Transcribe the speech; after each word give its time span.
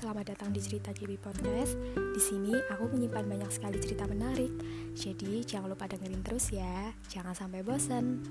selamat 0.00 0.32
datang 0.32 0.48
di 0.56 0.64
Cerita 0.64 0.96
JB 0.96 1.20
Podcast. 1.20 1.76
Di 1.92 2.20
sini 2.24 2.56
aku 2.72 2.88
menyimpan 2.88 3.20
banyak 3.20 3.52
sekali 3.52 3.76
cerita 3.84 4.08
menarik. 4.08 4.48
Jadi 4.96 5.44
jangan 5.44 5.76
lupa 5.76 5.84
dengerin 5.92 6.24
terus 6.24 6.48
ya. 6.56 6.96
Jangan 7.12 7.36
sampai 7.36 7.60
bosan. 7.60 8.24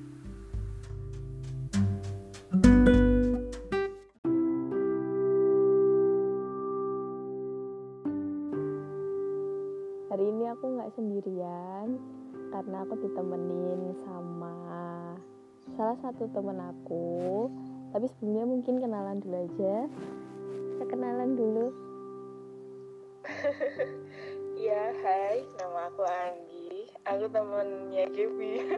Hari 10.10 10.26
ini 10.26 10.50
aku 10.50 10.66
nggak 10.74 10.90
sendirian 10.98 12.02
karena 12.50 12.82
aku 12.82 12.98
ditemenin 12.98 13.94
sama 14.02 14.58
salah 15.78 16.02
satu 16.02 16.34
temen 16.34 16.58
aku. 16.58 17.46
Tapi 17.94 18.10
sebelumnya 18.10 18.58
mungkin 18.58 18.82
kenalan 18.82 19.22
dulu 19.22 19.38
aja 19.38 19.86
kita 20.80 20.96
kenalan 20.96 21.36
dulu. 21.36 21.68
Iya, 24.60 24.92
hai, 24.92 25.40
nama 25.56 25.88
aku 25.88 26.04
Anggi. 26.04 26.92
Aku 27.08 27.32
temennya 27.32 28.12
Gaby. 28.12 28.76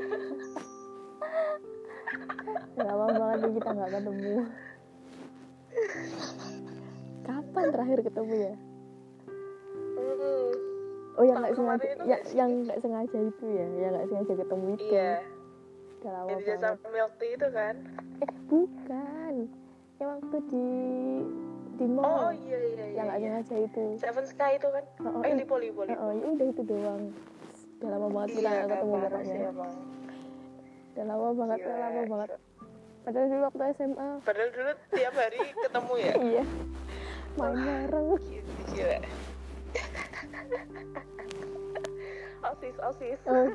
lama 2.77 3.05
banget 3.09 3.49
kita 3.57 3.69
nggak 3.73 3.91
ketemu. 3.97 4.35
Kapan 7.25 7.65
terakhir 7.73 7.99
ketemu 8.05 8.33
ya? 8.33 8.53
Hmm, 9.97 10.49
oh 11.17 11.23
yang 11.25 11.37
nggak 11.41 11.53
sengaja 11.57 11.87
ya, 12.05 12.17
yang 12.37 12.49
nggak 12.61 12.77
sengaja 12.77 13.17
itu 13.17 13.45
ya 13.49 13.65
yang 13.81 13.91
nggak 13.97 14.07
sengaja 14.09 14.33
ketemu 14.37 14.65
itu. 14.77 14.85
Iya, 14.85 15.13
udah 15.97 16.11
lama 16.13 16.29
yang 16.29 16.39
di 16.41 16.45
jasa 16.45 16.61
banget. 16.61 16.89
Milk 16.93 17.13
tea 17.17 17.33
itu 17.33 17.47
kan? 17.49 17.75
eh 18.21 18.31
bukan. 18.49 19.33
Yang 19.97 20.09
waktu 20.13 20.37
di 20.49 20.65
di 21.81 21.87
Oh, 21.87 21.97
mall 21.97 22.29
iya 22.37 22.57
iya 22.59 22.69
iya. 22.69 22.85
yang 22.93 23.05
nggak 23.07 23.17
iya. 23.17 23.29
sengaja 23.41 23.55
itu 23.63 23.83
Seven 23.97 24.21
Sky 24.23 24.51
itu 24.55 24.67
kan? 24.67 24.83
oh, 24.99 25.09
oh, 25.11 25.21
Eh, 25.23 25.33
di 25.33 25.43
poli 25.43 25.67
poli. 25.69 25.91
oh, 25.91 26.11
ya 26.11 26.25
udah 26.27 26.47
itu 26.47 26.61
doang 26.61 27.03
udah 27.75 27.89
lama 27.89 28.07
banget 28.07 28.29
kita 28.31 28.45
nggak 28.45 28.67
ketemu 28.67 28.93
parah 28.93 29.09
pokoknya 29.09 29.25
sih 29.25 29.41
emang. 29.43 29.73
udah 30.91 31.05
lama 31.07 31.27
banget 31.33 31.57
udah 31.59 31.77
lama 31.79 32.01
banget 32.07 32.29
padahal 33.01 33.25
dulu 33.25 33.41
waktu 33.43 33.63
SMA 33.73 34.09
Padahal 34.21 34.49
dulu 34.51 34.71
tiap 34.91 35.13
hari 35.15 35.39
ketemu 35.57 35.93
ya. 35.97 36.13
iya 36.29 36.43
main 37.31 37.55
bareng 37.57 38.09
gila. 38.67 38.99
osis 42.43 42.75
osis. 42.83 43.19
oh. 43.25 43.49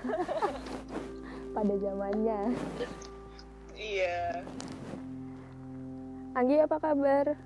pada 1.54 1.74
zamannya 1.76 2.40
Iya. 3.72 4.40
Anggi 6.32 6.56
apa 6.58 6.76
kabar 6.76 7.36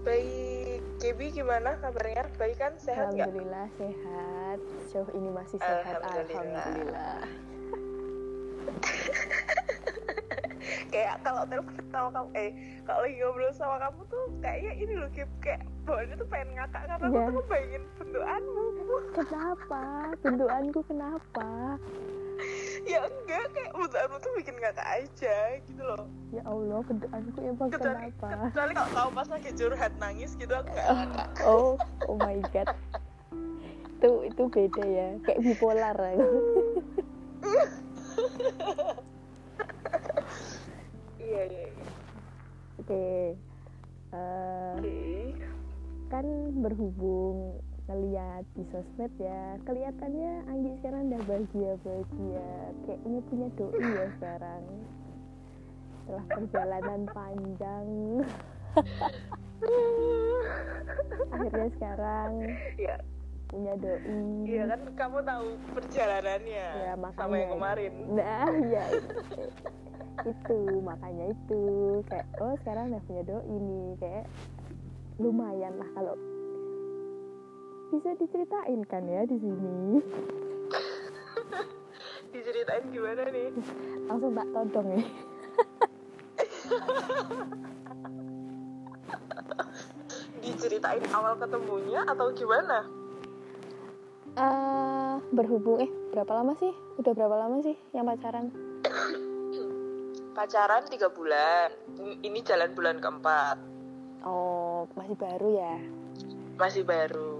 Baik, 0.00 0.80
Gaby 0.98 1.24
gimana 1.32 1.76
kabarnya? 1.76 2.24
Baik 2.34 2.56
kan? 2.56 2.72
Sehat? 2.76 3.10
Alhamdulillah 3.10 3.66
sehat 3.72 4.58
sejauh 4.82 5.10
ini 5.12 5.28
masih 5.28 5.58
sehat 5.58 6.00
Alhamdulillah. 6.00 6.64
Alhamdulillah 6.64 7.20
kayak 10.88 11.20
kalau 11.20 11.42
telepon 11.44 11.84
sama 11.86 12.08
kamu 12.10 12.28
eh 12.34 12.50
kalau 12.82 13.00
lagi 13.02 13.16
ngobrol 13.18 13.52
sama 13.52 13.76
kamu 13.78 14.00
tuh 14.06 14.24
kayaknya 14.38 14.72
ini 14.74 14.94
loh 14.94 15.08
Gip, 15.10 15.30
kayak 15.38 15.62
bawaannya 15.84 16.14
tuh 16.16 16.26
pengen 16.26 16.48
ngakak 16.54 16.80
karena 16.82 16.94
aku 16.96 17.06
Iya. 17.06 17.18
tuh 17.18 17.32
ngebayangin 17.34 17.82
bentukanmu 17.98 18.64
kenapa 19.14 19.82
bentukanku 20.18 20.80
kenapa 20.84 21.50
ya 22.88 23.04
enggak 23.04 23.44
kayak 23.52 23.70
bentukanmu 23.76 24.16
tuh 24.24 24.32
bikin 24.40 24.56
ngakak 24.56 24.88
aja 24.88 25.36
gitu 25.68 25.82
loh. 25.84 26.08
Ya 26.32 26.42
Allah 26.48 26.80
bentukanku 26.88 27.38
emang 27.44 27.68
kecuali, 27.68 28.08
kenapa? 28.16 28.48
kecuali 28.48 28.72
kalau 28.72 28.90
kamu 28.96 29.10
pas 29.12 29.28
lagi 29.28 29.50
curhat 29.52 29.92
nangis 30.00 30.30
gitu 30.40 30.52
aku 30.56 30.68
nggak 30.72 30.88
ngakak 30.88 31.28
oh 31.44 31.76
oh 32.08 32.16
my 32.16 32.40
god. 32.48 32.68
Itu 34.00 34.10
itu 34.24 34.42
beda 34.48 34.84
ya 34.88 35.08
kayak 35.28 35.40
bipolar. 35.44 35.96
Ya. 36.00 36.16
iya 41.20 41.42
iya. 41.44 41.66
Oke 42.80 43.36
Eh, 44.08 44.72
oke. 44.80 44.96
kan 46.08 46.24
berhubung 46.64 47.60
ngeliat 47.88 48.44
di 48.52 48.62
sosmed 48.68 49.12
ya 49.16 49.56
kelihatannya 49.64 50.44
Anggi 50.44 50.70
sekarang 50.76 51.08
udah 51.08 51.22
bahagia 51.24 51.72
bahagia 51.80 52.48
kayaknya 52.84 53.20
punya 53.32 53.48
doi 53.56 53.80
ya 53.80 54.04
sekarang. 54.20 54.62
Setelah 56.04 56.24
perjalanan 56.28 57.00
panjang. 57.12 57.88
Akhirnya 61.32 61.68
sekarang 61.80 62.30
iya. 62.76 62.96
punya 63.48 63.72
doi. 63.80 64.20
Iya 64.44 64.62
kan 64.68 64.80
kamu 64.92 65.18
tahu 65.24 65.46
perjalanannya 65.72 66.66
Ya, 66.76 66.92
sama 66.92 67.08
makanya. 67.08 67.36
yang 67.40 67.52
kemarin. 67.56 67.92
Nah 68.12 68.48
ya 68.76 68.84
itu, 68.92 69.16
itu 70.28 70.58
makanya 70.84 71.24
itu. 71.32 71.62
Kayak 72.04 72.26
oh 72.44 72.52
sekarang 72.60 72.92
udah 72.92 73.02
punya 73.08 73.22
doi 73.24 73.56
nih. 73.56 73.88
Kayak 73.96 74.24
lumayan 75.18 75.72
lah 75.80 75.88
kalau 75.96 76.14
bisa 77.88 78.12
diceritain 78.20 78.84
kan 78.84 79.00
ya 79.08 79.24
di 79.24 79.40
sini? 79.40 79.96
Diceritain 82.36 82.84
gimana 82.92 83.24
nih? 83.32 83.48
Langsung 84.04 84.36
tak 84.36 84.44
todong 84.52 84.88
ya. 84.92 85.00
Diceritain 90.44 91.04
awal 91.16 91.40
ketemunya 91.40 92.04
atau 92.04 92.28
gimana? 92.36 92.84
Eh, 94.38 95.14
berhubung 95.32 95.80
eh 95.80 95.90
berapa 96.12 96.44
lama 96.44 96.52
sih? 96.60 96.70
Udah 97.00 97.12
berapa 97.16 97.40
lama 97.40 97.64
sih 97.64 97.76
yang 97.96 98.04
pacaran? 98.04 98.52
Pacaran 100.36 100.84
tiga 100.92 101.08
bulan. 101.08 101.72
Ini 101.98 102.38
jalan 102.44 102.70
bulan 102.76 103.00
keempat. 103.00 103.56
Oh 104.28 104.84
masih 104.94 105.16
baru 105.16 105.48
ya? 105.56 105.74
Masih 106.58 106.84
baru 106.86 107.37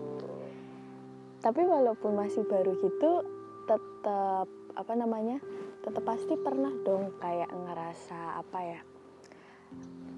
tapi 1.39 1.63
walaupun 1.63 2.19
masih 2.19 2.43
baru 2.47 2.75
gitu 2.83 3.23
tetap 3.69 4.49
apa 4.75 4.93
namanya 4.95 5.39
tetap 5.87 6.03
pasti 6.07 6.35
pernah 6.35 6.71
dong 6.83 7.15
kayak 7.23 7.51
ngerasa 7.51 8.43
apa 8.43 8.59
ya 8.63 8.81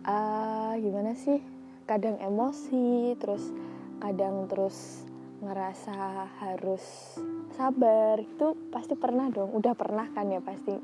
ah 0.08 0.72
gimana 0.80 1.12
sih 1.12 1.40
kadang 1.84 2.16
emosi 2.22 3.18
terus 3.20 3.52
kadang 4.00 4.48
terus 4.48 5.04
ngerasa 5.40 6.28
harus 6.40 7.16
sabar 7.56 8.20
itu 8.20 8.56
pasti 8.72 8.96
pernah 8.96 9.28
dong 9.32 9.52
udah 9.56 9.72
pernah 9.76 10.08
kan 10.12 10.28
ya 10.28 10.40
pasti 10.40 10.76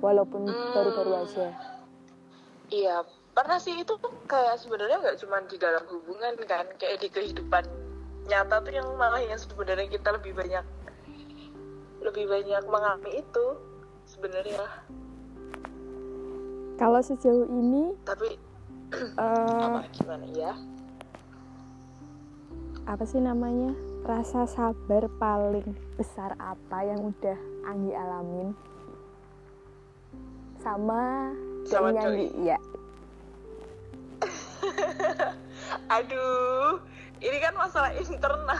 walaupun 0.00 0.48
Hmm. 0.48 0.72
baru-baru 0.72 1.12
aja 1.24 1.48
iya 2.68 3.04
pernah 3.32 3.56
sih 3.60 3.76
itu 3.78 3.94
kayak 4.26 4.58
sebenarnya 4.60 5.00
nggak 5.00 5.18
cuma 5.22 5.40
di 5.46 5.56
dalam 5.56 5.84
hubungan 5.88 6.34
kan 6.44 6.66
kayak 6.76 7.00
di 7.00 7.08
kehidupan 7.08 7.64
nyata 8.28 8.60
tuh 8.60 8.72
yang 8.76 8.88
malah 9.00 9.24
yang 9.24 9.40
sebenarnya 9.40 9.88
kita 9.88 10.12
lebih 10.12 10.36
banyak 10.36 10.64
lebih 12.04 12.24
banyak 12.28 12.62
mengalami 12.68 13.24
itu 13.24 13.46
sebenarnya. 14.06 14.64
Kalau 16.78 17.00
sejauh 17.02 17.48
ini 17.48 17.96
tapi 18.06 18.38
eh, 18.94 19.64
apa 19.64 19.88
gimana 19.96 20.26
ya? 20.36 20.52
apa 22.88 23.04
sih 23.04 23.20
namanya? 23.20 23.76
Rasa 24.08 24.48
sabar 24.48 25.04
paling 25.20 25.76
besar 26.00 26.32
apa 26.40 26.80
yang 26.80 27.12
udah 27.12 27.36
Anggi 27.68 27.92
alamin? 27.92 28.56
Sama 30.64 31.32
Sama. 31.68 31.92
Anggi 31.92 32.32
ya. 32.48 32.56
Aduh 36.00 36.80
ini 37.18 37.38
kan 37.38 37.54
masalah 37.54 37.90
internal. 37.94 38.58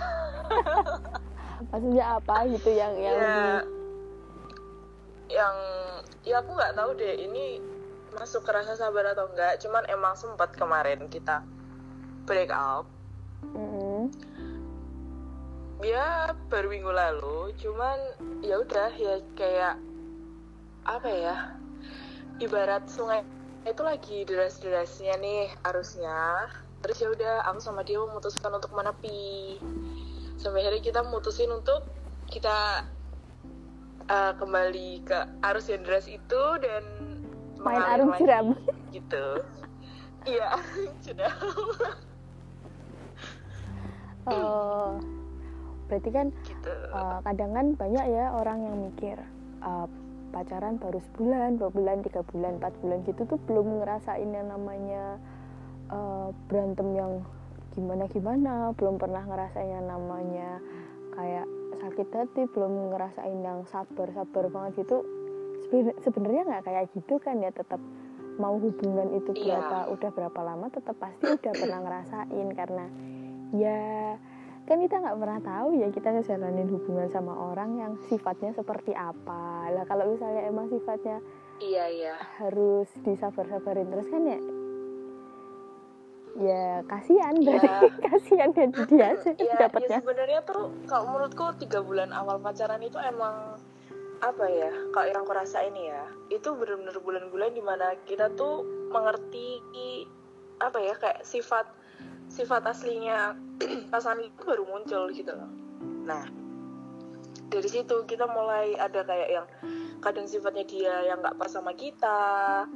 Maksudnya 1.71 2.05
apa 2.19 2.35
gitu 2.49 2.71
yang 2.71 2.95
yang 2.99 3.17
ya. 3.19 3.23
lebih- 3.23 3.71
yang 5.29 5.57
ya 6.25 6.41
aku 6.41 6.51
nggak 6.57 6.73
tahu 6.73 6.91
deh 6.97 7.15
ini 7.21 7.61
masuk 8.17 8.41
ke 8.43 8.51
rasa 8.51 8.73
sabar 8.73 9.13
atau 9.13 9.29
enggak 9.29 9.61
cuman 9.61 9.85
emang 9.93 10.17
sempat 10.17 10.57
kemarin 10.57 11.05
kita 11.13 11.45
break 12.25 12.49
up. 12.49 12.89
Mm-mm. 13.55 14.11
ya 15.79 16.35
baru 16.51 16.73
minggu 16.73 16.91
lalu. 16.91 17.53
Cuman 17.61 17.99
ya 18.43 18.59
udah 18.59 18.91
ya 18.97 19.23
kayak 19.37 19.77
apa 20.89 21.09
ya 21.13 21.37
ibarat 22.41 22.89
sungai 22.89 23.23
itu 23.69 23.83
lagi 23.85 24.25
deras-derasnya 24.25 25.21
nih 25.21 25.53
arusnya 25.61 26.49
terus 26.81 26.99
ya 27.03 27.09
udah 27.11 27.35
aku 27.51 27.59
sama 27.63 27.83
dia 27.83 27.99
memutuskan 27.99 28.55
untuk 28.55 28.73
menepi. 28.75 29.59
Sampai 30.39 30.63
akhirnya 30.63 30.83
kita 30.83 31.01
mutusin 31.07 31.51
untuk 31.51 31.83
kita 32.31 32.87
uh, 34.07 34.33
kembali 34.39 35.03
ke 35.03 35.19
arus 35.43 35.67
yang 35.73 35.83
deras 35.83 36.07
itu 36.07 36.43
dan 36.63 36.83
main 37.59 37.83
arung 37.83 38.15
jeram. 38.17 38.55
gitu. 38.95 39.43
Iya 40.27 40.59
jeram. 41.05 41.39
Oh 44.29 45.01
berarti 45.89 46.11
kan 46.13 46.27
gitu. 46.45 46.73
uh, 46.93 47.19
kadang 47.25 47.51
kan 47.57 47.67
banyak 47.75 48.05
ya 48.13 48.31
orang 48.37 48.61
yang 48.61 48.77
mikir 48.93 49.17
uh, 49.65 49.89
pacaran 50.31 50.77
baru 50.77 51.01
sebulan 51.01 51.57
dua 51.57 51.73
bulan 51.73 52.05
tiga 52.05 52.21
bulan 52.29 52.61
empat 52.61 52.77
bulan 52.85 53.01
gitu 53.09 53.25
tuh 53.25 53.41
belum 53.49 53.81
ngerasain 53.81 54.29
yang 54.29 54.53
namanya 54.53 55.17
uh, 55.89 56.29
berantem 56.47 56.89
yang 56.95 57.13
gimana 57.75 58.05
gimana 58.11 58.53
belum 58.75 58.99
pernah 58.99 59.23
ngerasain 59.23 59.71
yang 59.71 59.87
namanya 59.87 60.59
kayak 61.15 61.47
sakit 61.79 62.09
hati 62.11 62.43
belum 62.51 62.91
ngerasain 62.91 63.39
yang 63.39 63.63
sabar 63.71 64.11
sabar 64.11 64.45
banget 64.51 64.83
gitu. 64.83 65.07
Seben- 65.69 65.99
sebenarnya 66.01 66.43
nggak 66.49 66.65
kayak 66.65 66.85
gitu 66.97 67.21
kan 67.21 67.39
ya 67.39 67.53
tetap 67.53 67.79
mau 68.39 68.55
hubungan 68.57 69.19
itu 69.19 69.35
Iya. 69.35 69.59
berapa 69.59 69.79
udah 69.93 70.11
berapa 70.15 70.41
lama 70.47 70.67
tetap 70.71 70.97
pasti 70.97 71.27
udah 71.27 71.53
pernah 71.59 71.79
ngerasain 71.83 72.49
karena 72.55 72.87
ya 73.51 73.81
kan 74.65 74.79
kita 74.79 75.01
nggak 75.01 75.19
pernah 75.19 75.41
tahu 75.41 75.69
ya 75.81 75.89
kita 75.91 76.09
ngejalanin 76.13 76.69
hubungan 76.69 77.09
sama 77.09 77.33
orang 77.33 77.71
yang 77.81 77.93
sifatnya 78.07 78.53
seperti 78.55 78.93
apa. 78.95 79.73
Lah 79.73 79.85
kalau 79.89 80.13
misalnya 80.13 80.45
emang 80.47 80.69
sifatnya 80.69 81.19
iya 81.59 81.85
iya. 81.91 82.15
harus 82.39 82.87
disabar-sabarin 83.03 83.91
terus 83.91 84.07
kan 84.07 84.23
ya 84.23 84.39
ya 86.39 86.87
kasihan 86.87 87.35
Iya. 87.35 87.51
berarti. 87.51 87.87
Kasihan 88.07 88.51
ya 88.51 88.65
dia 88.73 89.07
aja 89.11 89.31
ya, 89.35 89.45
ya 89.45 89.55
dapatnya. 89.59 89.99
sebenarnya 89.99 90.41
tuh 90.47 90.71
kalau 90.87 91.05
menurutku 91.11 91.45
tiga 91.59 91.83
bulan 91.83 92.15
awal 92.15 92.39
pacaran 92.39 92.79
itu 92.81 92.95
emang 92.97 93.59
apa 94.19 94.45
ya 94.47 94.71
kalau 94.91 95.07
yang 95.07 95.23
aku 95.23 95.31
rasain 95.31 95.75
ya 95.75 96.03
itu 96.29 96.51
benar-benar 96.51 96.99
bulan-bulan 96.99 97.55
di 97.55 97.63
mana 97.63 97.95
kita 98.03 98.31
tuh 98.35 98.63
mengerti 98.91 99.63
apa 100.59 100.79
ya 100.79 100.95
kayak 100.95 101.23
sifat 101.23 101.67
sifat 102.27 102.67
aslinya 102.67 103.35
pasangan 103.95 104.23
itu 104.23 104.43
baru 104.43 104.67
muncul 104.67 105.11
gitu 105.11 105.31
loh. 105.31 105.51
Nah 106.07 106.27
dari 107.49 107.67
situ 107.67 108.05
kita 108.05 108.27
mulai 108.27 108.75
ada 108.75 109.03
kayak 109.03 109.29
yang 109.33 109.47
kadang 109.99 110.27
sifatnya 110.27 110.67
dia 110.67 110.95
yang 111.09 111.19
nggak 111.19 111.39
pas 111.39 111.51
sama 111.51 111.75
kita 111.75 112.67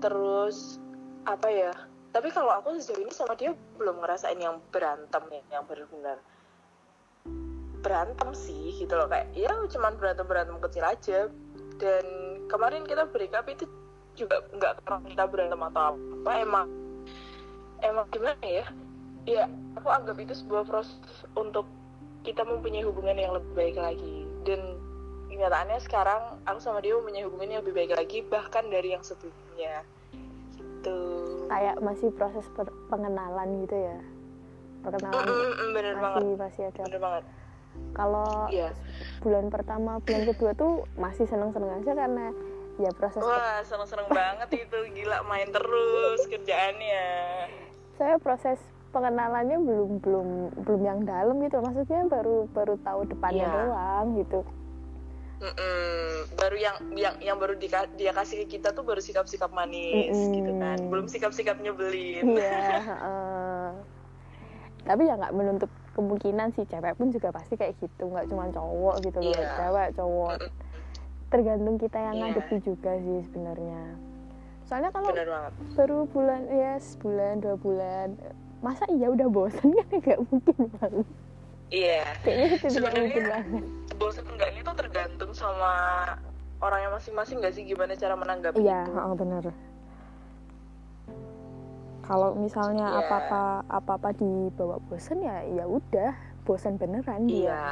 terus 0.00 0.80
apa 1.24 1.48
ya 1.48 1.72
tapi 2.10 2.28
kalau 2.34 2.50
aku 2.58 2.74
sejauh 2.82 3.06
ini 3.06 3.12
sama 3.14 3.38
dia 3.38 3.54
belum 3.78 4.02
ngerasain 4.02 4.38
yang 4.38 4.58
berantem 4.74 5.22
ya, 5.30 5.42
yang 5.58 5.64
benar-benar 5.66 6.18
berantem 7.80 8.28
sih 8.34 8.82
gitu 8.82 8.98
loh. 8.98 9.06
Kayak 9.06 9.30
ya 9.32 9.54
cuman 9.70 9.94
berantem 9.94 10.26
berantem 10.26 10.58
kecil 10.58 10.84
aja. 10.84 11.18
Dan 11.78 12.04
kemarin 12.50 12.82
kita 12.82 13.06
break 13.08 13.32
up 13.32 13.46
itu 13.46 13.64
juga 14.18 14.42
nggak 14.52 14.82
karena 14.84 14.98
kita 15.06 15.24
berantem 15.30 15.60
atau 15.70 15.82
apa. 15.94 16.30
Emang 16.42 16.66
emang 17.86 18.06
gimana 18.10 18.42
ya? 18.42 18.66
Ya 19.30 19.44
aku 19.78 19.88
anggap 19.94 20.18
itu 20.18 20.34
sebuah 20.34 20.66
proses 20.66 20.98
untuk 21.38 21.70
kita 22.26 22.42
mempunyai 22.42 22.82
hubungan 22.82 23.14
yang 23.14 23.38
lebih 23.38 23.54
baik 23.54 23.78
lagi. 23.78 24.26
Dan 24.42 24.82
kenyataannya 25.30 25.78
sekarang 25.78 26.42
aku 26.42 26.58
sama 26.58 26.82
dia 26.82 26.98
mempunyai 26.98 27.22
hubungan 27.22 27.54
yang 27.54 27.62
lebih 27.62 27.86
baik 27.86 27.92
lagi 27.94 28.18
bahkan 28.26 28.66
dari 28.66 28.98
yang 28.98 29.04
sebelumnya. 29.06 29.86
Gitu 30.58 31.29
kayak 31.50 31.82
masih 31.82 32.14
proses 32.14 32.46
per- 32.54 32.70
pengenalan 32.86 33.60
gitu 33.60 33.74
ya. 33.74 33.98
Perkenalan 34.80 35.18
Mm, 35.20 35.34
mm, 35.50 35.68
bener 35.74 35.94
banget. 35.94 36.14
masih 36.14 36.30
masih 36.38 36.62
ada. 36.64 36.82
Bener 36.86 37.00
banget. 37.00 37.24
Kalau 37.90 38.30
iya. 38.48 38.70
bulan 39.18 39.46
pertama 39.46 39.98
bulan 40.00 40.22
kedua 40.24 40.52
tuh 40.54 40.72
masih 40.94 41.26
seneng-seneng 41.26 41.70
aja 41.76 41.92
karena 41.92 42.26
ya 42.78 42.90
proses 42.90 43.20
wah 43.20 43.60
seneng-seneng 43.60 44.06
banget 44.08 44.48
itu. 44.56 44.78
Gila 44.94 45.18
main 45.24 45.50
terus 45.50 46.20
kerjaannya. 46.24 47.08
Saya 47.94 48.16
proses 48.16 48.58
pengenalannya 48.90 49.58
belum 49.58 49.90
belum 50.00 50.28
belum 50.62 50.80
yang 50.82 51.00
dalam 51.04 51.36
gitu. 51.40 51.58
Maksudnya 51.58 52.06
baru 52.06 52.46
baru 52.50 52.74
tahu 52.80 53.00
depannya 53.06 53.44
Iya. 53.44 53.54
doang 53.66 54.06
gitu 54.16 54.40
Mm-mm. 55.40 56.08
baru 56.36 56.52
yang 56.54 56.76
yang 56.92 57.14
yang 57.18 57.36
baru 57.36 57.56
dika- 57.56 57.88
dia 57.94 58.12
kasih 58.12 58.44
ke 58.44 58.56
kita 58.56 58.70
tuh 58.70 58.84
baru 58.84 59.00
sikap-sikap 59.00 59.48
manis 59.50 60.12
Mm-mm. 60.12 60.34
gitu 60.34 60.52
kan. 60.54 60.78
Belum 60.86 61.06
sikap-sikap 61.06 61.56
nyebelin. 61.58 62.24
Iya 62.30 62.60
heeh. 62.88 63.66
tapi 64.80 65.04
ya 65.04 65.14
nggak 65.14 65.32
menutup 65.32 65.68
kemungkinan 65.92 66.52
sih 66.52 66.64
cewek 66.64 66.92
pun 66.94 67.08
juga 67.08 67.28
pasti 67.30 67.54
kayak 67.54 67.76
gitu. 67.78 68.04
Nggak 68.06 68.28
cuma 68.28 68.48
cowok 68.48 68.94
gitu 69.00 69.18
loh. 69.18 69.32
Iya. 69.32 69.48
cewek 69.56 69.88
cowok. 69.94 70.30
Tergantung 71.28 71.76
kita 71.76 71.98
yang 71.98 72.14
Iya. 72.14 72.22
ngadepi 72.28 72.56
juga 72.60 72.92
sih 72.96 73.18
sebenarnya. 73.24 73.82
Soalnya 74.62 74.90
kalau 74.90 75.10
baru 75.74 75.98
bulan 76.06 76.46
ya 76.46 76.76
sebulan 76.76 77.40
dua 77.40 77.56
bulan 77.56 78.08
masa 78.60 78.84
iya 78.88 79.08
udah 79.08 79.24
bosan 79.26 79.72
kan 79.72 79.88
nggak 79.98 80.20
mungkin 80.22 80.56
banget 80.70 81.08
iya. 81.70 82.02
Kayaknya 82.20 82.46
itu 82.52 82.66
tidak 82.68 82.92
mungkin 82.92 83.24
banget 83.26 83.64
bosan 84.00 84.24
enggaknya 84.26 84.60
tuh 84.64 84.76
tergantung 84.76 85.30
sama 85.30 85.72
orangnya 86.58 86.90
masing-masing 86.90 87.36
nggak 87.38 87.52
sih? 87.52 87.62
Gimana 87.62 87.92
cara 87.94 88.16
menanggapi 88.16 88.56
iya 88.58 88.80
itu? 88.82 88.92
heeh, 88.92 89.12
bener. 89.14 89.44
Kalau 92.00 92.34
misalnya 92.34 92.86
Iya. 92.90 93.00
apa-apa 93.06 93.42
apa-apa 93.70 94.08
dibawa 94.16 94.80
bosan 94.88 95.20
ya 95.20 95.44
ya 95.46 95.64
udah. 95.64 96.10
Bosan 96.42 96.74
beneran 96.74 97.28
dia. 97.28 97.52
Iya. 97.52 97.64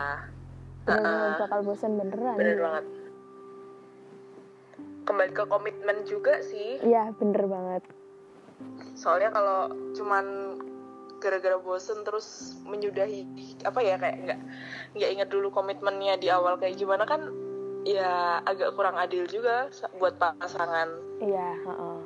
Beneran 0.85 1.09
Uh-uh. 1.09 1.41
bakal 1.43 1.61
bosan 1.65 1.93
beneran. 1.97 2.37
Bener 2.37 2.55
dia. 2.55 2.63
banget. 2.63 2.85
Kembali 5.03 5.33
ke 5.33 5.45
komitmen 5.49 5.97
juga 6.05 6.45
sih. 6.45 6.77
Iya 6.79 7.11
bener 7.17 7.49
banget. 7.49 7.83
Soalnya 8.95 9.33
kalau 9.33 9.73
cuman 9.97 10.25
gara-gara 11.19 11.59
bosen 11.59 12.07
terus 12.07 12.59
menyudahi 12.65 13.27
apa 13.67 13.81
ya 13.83 13.99
kayak 13.99 14.17
nggak 14.25 14.41
nggak 14.95 15.11
inget 15.11 15.29
dulu 15.29 15.51
komitmennya 15.51 16.17
di 16.19 16.31
awal 16.31 16.57
kayak 16.57 16.79
gimana 16.79 17.05
kan 17.05 17.31
ya 17.87 18.43
agak 18.43 18.75
kurang 18.75 18.99
adil 18.99 19.27
juga 19.27 19.71
buat 19.99 20.19
pasangan. 20.19 20.89
Iya 21.23 21.49
heeh. 21.67 22.01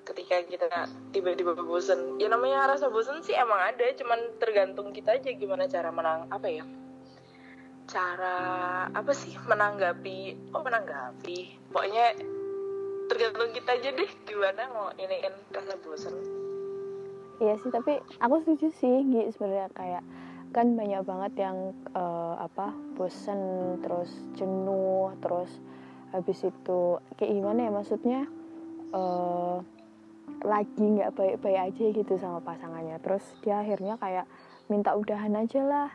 ketika 0.00 0.42
kita 0.42 0.66
tiba-tiba 1.14 1.54
bosen. 1.54 2.18
Ya 2.18 2.26
namanya 2.26 2.74
rasa 2.74 2.90
bosen 2.90 3.22
sih 3.22 3.36
emang 3.38 3.62
ada 3.62 3.86
cuman 3.94 4.18
tergantung 4.42 4.90
kita 4.90 5.14
aja 5.14 5.30
gimana 5.38 5.70
cara 5.70 5.94
menang 5.94 6.26
apa 6.34 6.50
ya 6.50 6.66
cara 7.86 8.38
apa 8.90 9.10
sih 9.14 9.38
menanggapi 9.46 10.50
oh 10.50 10.62
menanggapi? 10.66 11.62
Pokoknya 11.70 12.18
tergantung 13.06 13.50
kita 13.54 13.70
aja 13.74 13.90
deh 13.90 14.10
gimana 14.26 14.62
mau 14.70 14.90
iniin 14.94 15.34
rasa 15.50 15.74
bosen 15.82 16.39
Iya 17.40 17.56
sih, 17.64 17.72
tapi 17.72 17.96
aku 18.20 18.44
setuju 18.44 18.68
sih, 18.76 19.00
Gi, 19.08 19.32
sebenarnya 19.32 19.72
kayak 19.72 20.04
kan 20.50 20.76
banyak 20.76 21.02
banget 21.06 21.32
yang 21.46 21.72
eh, 21.94 22.34
apa 22.36 22.74
bosen 22.98 23.40
terus 23.86 24.10
jenuh 24.34 25.14
terus 25.22 25.50
habis 26.10 26.42
itu 26.42 26.98
kayak 27.14 27.32
gimana 27.38 27.70
ya 27.70 27.70
maksudnya 27.70 28.20
eh 28.90 29.58
lagi 30.40 30.84
nggak 30.84 31.14
baik-baik 31.14 31.60
aja 31.70 31.84
gitu 31.96 32.14
sama 32.20 32.44
pasangannya. 32.44 33.00
Terus 33.00 33.24
dia 33.44 33.60
akhirnya 33.60 33.96
kayak 34.00 34.26
minta 34.68 34.96
udahan 34.96 35.36
aja 35.36 35.60
lah. 35.64 35.90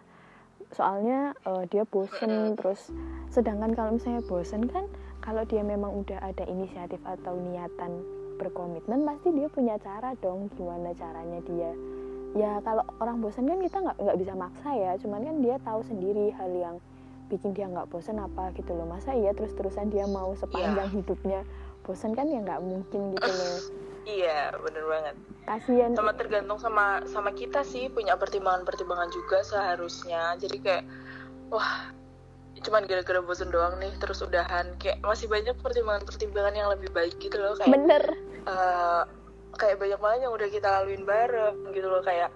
Soalnya 0.73 1.37
eh, 1.45 1.63
dia 1.69 1.85
bosen 1.85 2.57
terus 2.57 2.89
sedangkan 3.29 3.77
kalau 3.77 4.01
misalnya 4.01 4.25
bosen 4.25 4.65
kan 4.65 4.89
kalau 5.21 5.45
dia 5.45 5.61
memang 5.61 5.93
udah 5.93 6.21
ada 6.25 6.41
inisiatif 6.47 7.01
atau 7.05 7.37
niatan 7.37 8.14
berkomitmen 8.35 9.07
pasti 9.07 9.31
dia 9.31 9.47
punya 9.47 9.75
cara 9.79 10.13
dong 10.19 10.51
gimana 10.55 10.91
caranya 10.95 11.39
dia. 11.47 11.71
Ya 12.35 12.59
kalau 12.67 12.83
orang 12.99 13.23
bosan 13.23 13.47
kan 13.47 13.59
kita 13.63 13.77
nggak 13.79 13.97
nggak 13.99 14.17
bisa 14.19 14.33
maksa 14.35 14.69
ya 14.75 14.91
cuman 14.99 15.23
kan 15.23 15.35
dia 15.39 15.55
tahu 15.63 15.79
sendiri 15.87 16.35
hal 16.35 16.51
yang 16.51 16.75
bikin 17.31 17.55
dia 17.55 17.65
nggak 17.71 17.87
bosan 17.89 18.19
apa 18.19 18.51
gitu 18.59 18.75
loh. 18.75 18.85
Masa 18.85 19.15
iya 19.15 19.31
terus 19.31 19.55
terusan 19.55 19.87
dia 19.89 20.05
mau 20.05 20.35
sepanjang 20.35 20.91
hidupnya 20.91 21.47
bosan 21.87 22.11
kan 22.11 22.27
ya 22.27 22.43
nggak 22.43 22.61
mungkin 22.61 23.15
gitu 23.15 23.31
loh. 23.31 23.59
Iya 24.05 24.53
bener 24.61 24.85
banget. 24.85 25.15
Kasihan 25.49 25.97
sama 25.97 26.13
tergantung 26.13 26.61
sama 26.61 27.01
sama 27.09 27.33
kita 27.33 27.65
sih 27.65 27.89
punya 27.89 28.13
pertimbangan-pertimbangan 28.13 29.09
juga 29.09 29.41
seharusnya. 29.41 30.37
Jadi 30.37 30.61
kayak 30.61 30.85
wah 31.49 31.89
cuman 32.65 32.89
gara-gara 32.89 33.21
bosen 33.21 33.53
doang 33.53 33.77
nih 33.77 33.93
terus 34.01 34.25
udahan. 34.25 34.73
Kayak 34.81 35.05
masih 35.05 35.29
banyak 35.29 35.55
pertimbangan-pertimbangan 35.61 36.53
yang 36.57 36.69
lebih 36.73 36.89
baik 36.91 37.15
gitu 37.21 37.37
loh 37.37 37.53
kayak 37.55 37.71
bener. 37.71 38.03
eh, 38.49 39.01
kayak 39.55 39.77
banyak 39.79 39.99
banget 40.01 40.19
yang 40.27 40.33
udah 40.33 40.47
kita 40.51 40.67
laluin 40.67 41.03
bareng 41.07 41.57
gitu 41.71 41.87
loh 41.87 42.03
kayak 42.03 42.33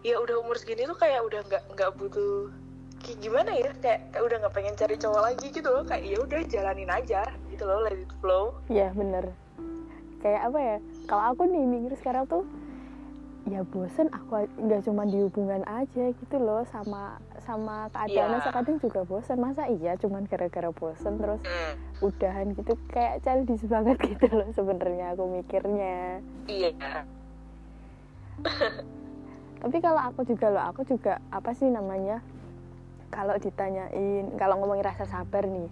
ya 0.00 0.16
udah 0.16 0.36
umur 0.40 0.56
segini 0.56 0.88
tuh 0.88 0.96
kayak 0.96 1.20
udah 1.24 1.40
nggak 1.44 1.62
nggak 1.76 1.90
butuh 2.00 2.48
kayak 3.00 3.18
gimana 3.20 3.50
ya 3.52 3.70
kayak, 3.80 4.00
kayak 4.12 4.24
udah 4.24 4.36
nggak 4.44 4.54
pengen 4.54 4.74
cari 4.76 4.94
cowok 4.96 5.22
lagi 5.24 5.46
gitu 5.52 5.68
loh 5.68 5.84
kayak 5.84 6.04
ya 6.04 6.16
udah 6.20 6.40
jalanin 6.48 6.90
aja 6.92 7.22
gitu 7.48 7.64
loh 7.64 7.80
let 7.84 7.96
it 7.96 8.12
flow. 8.20 8.56
Ya 8.68 8.92
bener. 8.92 9.32
Kayak 10.20 10.52
apa 10.52 10.58
ya 10.60 10.76
kalau 11.08 11.24
aku 11.32 11.42
nih 11.48 11.64
mikir 11.64 11.92
sekarang 11.96 12.24
tuh 12.28 12.44
ya 13.46 13.64
bosen 13.64 14.10
aku 14.10 14.44
nggak 14.58 14.84
cuma 14.84 15.02
di 15.04 15.18
hubungan 15.18 15.64
aja 15.64 16.12
gitu 16.12 16.36
loh 16.36 16.60
sama 16.66 17.16
sama 17.40 17.88
keadaannya 17.90 18.36
Iya. 18.36 18.46
sekarang 18.46 18.76
juga 18.78 19.00
bosen. 19.02 19.36
Masa 19.36 19.64
iya 19.66 19.96
cuman 19.96 20.24
gara-gara 20.24 20.68
bosen 20.70 21.16
terus 21.16 21.40
Hmm, 21.40 21.74
udahan 22.00 22.52
gitu? 22.52 22.76
Kayak 22.88 23.22
childish 23.22 23.64
banget 23.64 23.96
gitu 24.10 24.26
loh 24.28 24.48
sebenarnya 24.50 25.14
aku 25.14 25.24
mikirnya. 25.30 26.20
Iya. 26.44 26.70
Tapi 29.60 29.76
kalau 29.78 30.00
aku 30.00 30.24
juga 30.24 30.46
loh 30.48 30.64
aku 30.64 30.80
juga 30.84 31.20
apa 31.28 31.52
sih 31.52 31.68
namanya 31.68 32.24
kalau 33.08 33.36
ditanyain 33.36 34.32
kalau 34.36 34.56
ngomongin 34.56 34.86
rasa 34.86 35.04
sabar 35.04 35.44
nih 35.44 35.68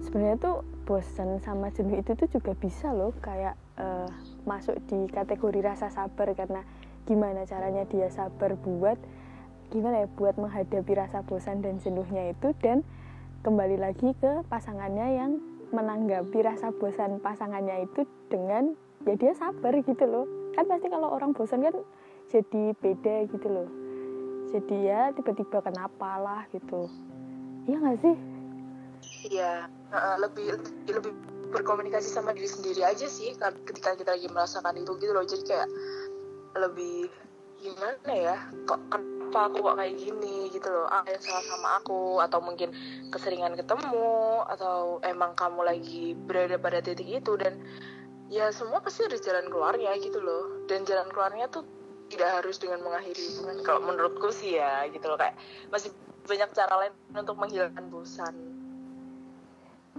sebenarnya 0.00 0.36
tuh 0.36 0.56
bosan 0.82 1.38
sama 1.38 1.70
jenuh 1.70 1.96
itu 1.96 2.12
tuh 2.12 2.28
juga 2.28 2.52
bisa 2.52 2.90
loh 2.90 3.14
kayak 3.18 3.56
uh, 3.78 4.08
masuk 4.44 4.76
di 4.84 5.08
kategori 5.08 5.60
rasa 5.62 5.88
sabar 5.88 6.34
karena 6.34 6.60
gimana 7.06 7.42
caranya 7.48 7.82
dia 7.90 8.06
sabar 8.12 8.54
buat 8.54 8.98
gimana 9.72 10.04
ya 10.04 10.08
buat 10.14 10.36
menghadapi 10.36 10.92
rasa 10.94 11.24
bosan 11.24 11.64
dan 11.64 11.80
jenuhnya 11.80 12.30
itu 12.36 12.52
dan 12.60 12.84
kembali 13.42 13.80
lagi 13.80 14.12
ke 14.20 14.44
pasangannya 14.46 15.18
yang 15.18 15.40
menanggapi 15.72 16.44
rasa 16.44 16.70
bosan 16.76 17.18
pasangannya 17.24 17.88
itu 17.88 18.04
dengan 18.28 18.76
ya 19.08 19.16
dia 19.16 19.32
sabar 19.34 19.72
gitu 19.80 20.04
loh. 20.04 20.28
Kan 20.52 20.68
pasti 20.68 20.92
kalau 20.92 21.08
orang 21.10 21.32
bosan 21.32 21.64
kan 21.64 21.74
jadi 22.28 22.76
beda 22.76 23.26
gitu 23.32 23.48
loh. 23.48 23.68
Jadi 24.52 24.76
ya 24.84 25.10
tiba-tiba 25.16 25.64
kenapa 25.64 26.20
lah 26.20 26.44
gitu. 26.52 26.86
Iya 27.64 27.76
nggak 27.80 27.98
sih? 28.04 28.14
Iya 29.32 29.66
lebih 30.20 30.60
lebih 30.86 31.12
berkomunikasi 31.52 32.12
sama 32.12 32.36
diri 32.36 32.48
sendiri 32.48 32.84
aja 32.84 33.08
sih 33.08 33.32
ketika 33.64 33.96
kita 33.96 34.12
lagi 34.12 34.28
merasakan 34.28 34.76
itu 34.76 34.92
gitu 35.00 35.12
loh. 35.16 35.24
Jadi 35.24 35.42
kayak 35.48 35.68
lebih 36.56 37.08
gimana 37.62 38.10
ya 38.10 38.36
kok 38.66 38.80
kenapa 39.32 39.48
aku 39.48 39.64
kok 39.64 39.76
kayak 39.80 39.96
gini 39.96 40.36
gitu 40.52 40.68
loh. 40.68 40.84
Ah 40.92 41.00
yang 41.08 41.24
salah 41.24 41.40
sama 41.48 41.68
aku? 41.80 42.20
Atau 42.20 42.44
mungkin 42.44 42.76
keseringan 43.08 43.56
ketemu? 43.56 44.44
Atau 44.44 45.00
emang 45.08 45.32
kamu 45.32 45.64
lagi 45.64 46.12
berada 46.12 46.60
pada 46.60 46.84
titik 46.84 47.08
itu? 47.08 47.32
Dan 47.40 47.64
ya 48.28 48.52
semua 48.52 48.84
pasti 48.84 49.08
ada 49.08 49.16
jalan 49.16 49.48
keluarnya 49.48 49.96
gitu 50.04 50.20
loh. 50.20 50.68
Dan 50.68 50.84
jalan 50.84 51.08
keluarnya 51.08 51.48
tuh 51.48 51.64
tidak 52.12 52.44
harus 52.44 52.60
dengan 52.60 52.84
mengakhiri 52.84 53.24
hubungan. 53.32 53.56
Kalau 53.64 53.80
menurutku 53.80 54.28
sih 54.28 54.60
ya 54.60 54.84
gitu 54.92 55.08
loh. 55.08 55.16
Kayak 55.16 55.40
masih 55.72 55.96
banyak 56.28 56.52
cara 56.52 56.74
lain 56.76 56.92
untuk 57.16 57.36
menghilangkan 57.40 57.88
bosan 57.88 58.61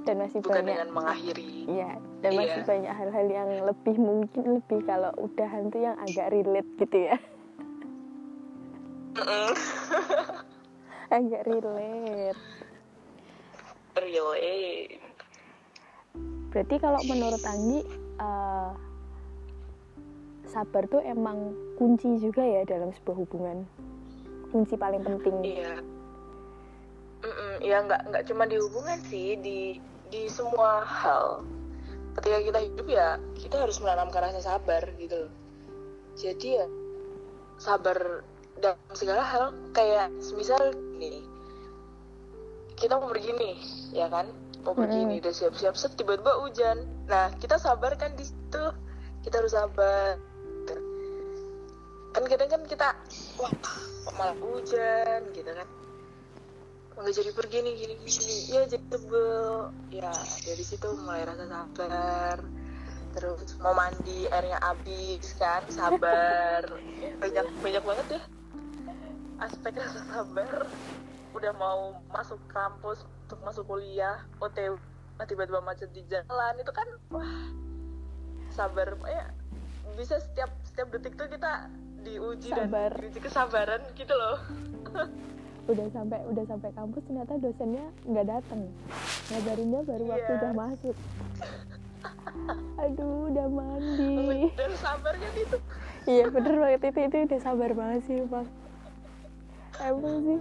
dan 0.03 0.15
masih 0.19 0.39
bukan 0.43 0.63
banyak. 0.63 0.69
dengan 0.75 0.89
mengakhiri. 0.91 1.47
Iya 1.67 1.91
dan 2.23 2.31
iya. 2.31 2.39
masih 2.39 2.63
banyak 2.63 2.93
hal-hal 2.95 3.27
yang 3.27 3.49
lebih 3.67 3.95
mungkin 3.99 4.43
lebih 4.63 4.79
kalau 4.87 5.11
udahan 5.19 5.67
tuh 5.67 5.83
yang 5.83 5.99
agak 5.99 6.31
relate 6.31 6.71
gitu 6.79 6.97
ya. 7.11 7.19
Agak 11.13 11.43
relate. 11.45 12.39
Relate. 13.99 15.03
Berarti 16.49 16.75
kalau 16.79 17.01
menurut 17.05 17.43
Anggi 17.43 17.83
uh, 18.23 18.71
sabar 20.47 20.87
tuh 20.87 21.03
emang 21.03 21.51
kunci 21.75 22.23
juga 22.23 22.41
ya 22.41 22.63
dalam 22.63 22.95
sebuah 22.95 23.19
hubungan. 23.19 23.67
Kunci 24.49 24.79
paling 24.79 25.03
penting. 25.03 25.37
Iya. 25.43 25.75
Mm-mm, 27.23 27.53
ya 27.63 27.77
nggak 27.83 28.01
nggak 28.11 28.23
cuma 28.31 28.43
di 28.47 28.59
hubungan 28.59 28.99
sih 29.07 29.39
di 29.39 29.79
di 30.13 30.29
semua 30.29 30.85
hal. 30.85 31.41
Ketika 32.21 32.37
kita 32.45 32.59
hidup 32.61 32.85
ya 32.85 33.17
kita 33.33 33.65
harus 33.65 33.81
menanamkan 33.81 34.29
rasa 34.29 34.45
sabar 34.45 34.85
gitu 35.01 35.25
loh. 35.25 35.33
Jadi 36.13 36.61
ya 36.61 36.69
sabar 37.57 38.21
dalam 38.61 38.77
segala 38.93 39.25
hal 39.25 39.49
kayak 39.73 40.13
misal 40.37 40.61
nih 41.01 41.25
kita 42.77 43.01
mau 43.01 43.09
pergi 43.09 43.33
nih 43.33 43.57
ya 43.97 44.05
kan? 44.13 44.29
Mau 44.61 44.77
pergi 44.77 45.01
nih 45.01 45.17
udah 45.17 45.33
siap-siap 45.33 45.73
set 45.73 45.97
tiba-tiba 45.97 46.37
hujan. 46.45 46.85
Nah 47.09 47.33
kita 47.41 47.57
sabar 47.57 47.97
kan 47.97 48.13
di 48.13 48.29
situ. 48.29 48.63
Kita 49.25 49.41
harus 49.41 49.57
sabar. 49.57 50.21
Kan 52.13 52.23
kadang 52.29 52.49
kan 52.53 52.61
kita 52.69 52.93
wah 53.41 53.49
kok 53.49 54.13
malah 54.13 54.37
hujan 54.37 55.33
gitu 55.33 55.49
kan 55.49 55.65
nggak 56.93 57.13
jadi 57.13 57.31
pergi 57.33 57.57
nih 57.65 57.73
gini 57.73 57.93
gini 58.05 58.37
ya 58.53 58.61
jadi 58.69 58.85
tebel 58.87 59.73
ya 59.89 60.13
dari 60.45 60.63
situ 60.63 60.87
mulai 61.01 61.25
rasa 61.25 61.45
sabar. 61.49 62.37
Terus 63.13 63.45
mau 63.61 63.77
mandi 63.77 64.25
airnya 64.29 64.57
habis 64.61 65.37
kan 65.37 65.61
sabar. 65.69 66.65
Banyak 67.21 67.45
banyak 67.61 67.83
banget 67.85 68.07
ya 68.17 68.21
aspek 69.41 69.73
rasa 69.75 70.01
sabar. 70.07 70.69
Udah 71.33 71.51
mau 71.57 71.97
masuk 72.13 72.39
kampus 72.47 73.03
untuk 73.25 73.39
masuk 73.41 73.65
kuliah 73.65 74.21
OTW 74.37 74.77
tiba-tiba 75.23 75.59
macet 75.65 75.89
di 75.91 76.05
jalan. 76.07 76.53
Itu 76.61 76.71
kan 76.71 76.87
wah 77.09 77.49
sabar. 78.53 78.97
Ya 79.09 79.33
bisa 79.93 80.17
setiap 80.21 80.49
setiap 80.65 80.89
detik 80.89 81.13
tuh 81.17 81.29
kita 81.29 81.69
diuji 82.03 82.49
Sabar. 82.51 82.91
dan 82.91 82.99
diuji 82.99 83.19
kesabaran 83.23 83.81
gitu 83.95 84.13
loh 84.13 84.37
udah 85.63 85.87
sampai 85.95 86.19
udah 86.27 86.43
sampai 86.43 86.69
kampus 86.75 87.01
ternyata 87.07 87.33
dosennya 87.39 87.85
nggak 88.03 88.27
datang 88.27 88.61
ngajarinnya 89.31 89.81
baru 89.87 90.05
waktu 90.11 90.27
Iya. 90.27 90.39
udah 90.39 90.51
masuk. 90.53 90.95
Aduh 92.83 93.31
udah 93.31 93.47
mandi. 93.47 94.51
Dan 94.59 94.71
sabar 94.75 95.15
kan 95.15 95.33
itu? 95.33 95.57
Iya 96.03 96.25
bener 96.27 96.53
banget. 96.59 96.79
Itu 96.91 96.99
itu 96.99 97.15
udah 97.31 97.39
sabar 97.39 97.71
banget 97.71 98.01
sih 98.03 98.19
bang 98.27 98.47
emang 99.81 100.17
sih. 100.21 100.39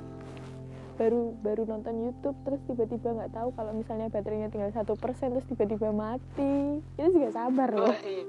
Baru 0.92 1.22
baru 1.40 1.62
nonton 1.64 1.94
YouTube 2.02 2.36
terus 2.42 2.60
tiba-tiba 2.66 3.08
nggak 3.14 3.32
tahu 3.32 3.48
kalau 3.54 3.72
misalnya 3.72 4.10
baterainya 4.10 4.50
tinggal 4.50 4.74
satu 4.74 4.98
persen 4.98 5.32
terus 5.32 5.46
tiba-tiba 5.46 5.94
mati. 5.94 6.82
Itu 6.98 7.08
juga 7.14 7.30
sabar 7.30 7.70
loh. 7.70 7.88
Wah, 7.88 8.00
iya. 8.02 8.24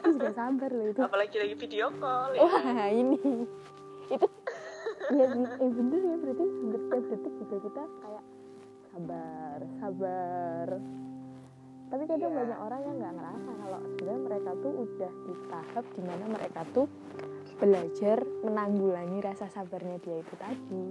itu 0.00 0.08
juga 0.14 0.30
sabar 0.32 0.70
loh 0.70 0.86
itu. 0.86 1.00
Apalagi 1.02 1.36
lagi 1.42 1.54
video 1.58 1.86
call 1.98 2.30
ya. 2.34 2.40
wah 2.40 2.88
ini. 2.88 3.18
Itu 4.06 4.26
ya 5.06 5.26
bi- 5.28 5.54
eh 5.56 5.70
bener 5.70 6.00
ya 6.02 6.16
berarti 6.18 6.44
setiap 6.66 7.04
detik 7.06 7.34
juga 7.38 7.56
kita 7.62 7.82
kayak 8.02 8.24
sabar 8.90 9.58
sabar 9.78 10.68
tapi 11.86 12.02
kadang 12.04 12.32
Iya. 12.34 12.38
banyak 12.42 12.58
orang 12.58 12.80
yang 12.82 12.96
nggak 12.98 13.14
ngerasa 13.14 13.50
kalau 13.54 13.80
sebenarnya 13.86 14.22
mereka 14.26 14.50
tuh 14.58 14.72
udah 14.74 15.12
di 15.22 15.34
tahap 15.46 15.84
di 15.94 16.02
mana 16.02 16.24
mereka 16.26 16.60
tuh 16.74 16.86
belajar 17.56 18.18
menanggulangi 18.42 19.18
rasa 19.22 19.46
sabarnya 19.46 19.96
dia 20.02 20.16
itu 20.18 20.34
tadi 20.34 20.86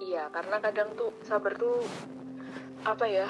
iya 0.00 0.30
karena 0.30 0.56
kadang 0.62 0.94
tuh 0.94 1.10
sabar 1.20 1.52
tuh 1.58 1.82
apa 2.86 3.04
ya 3.04 3.26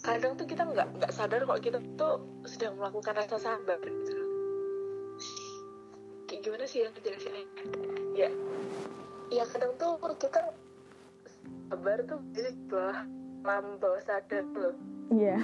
kadang 0.00 0.36
tuh 0.36 0.44
kita 0.44 0.64
nggak 0.64 0.86
nggak 1.00 1.12
sadar 1.12 1.44
kalau 1.44 1.60
kita 1.60 1.80
tuh 1.96 2.20
sedang 2.44 2.76
melakukan 2.76 3.16
rasa 3.16 3.36
sabar 3.36 3.80
gitu. 3.80 4.19
Kayak 6.40 6.56
gimana 6.56 6.64
sih 6.72 6.80
yang 6.88 6.96
jelasinnya 7.04 7.44
ya 8.16 8.30
ya 9.28 9.44
kadang 9.52 9.76
tuh 9.76 10.00
kita 10.16 10.40
sabar 11.68 12.00
tuh 12.08 12.16
jadi 12.32 12.56
bawah 12.64 12.98
alam 13.44 13.76
bawah 13.76 14.00
sadar 14.00 14.48
loh. 14.56 14.72
Iya. 15.12 15.36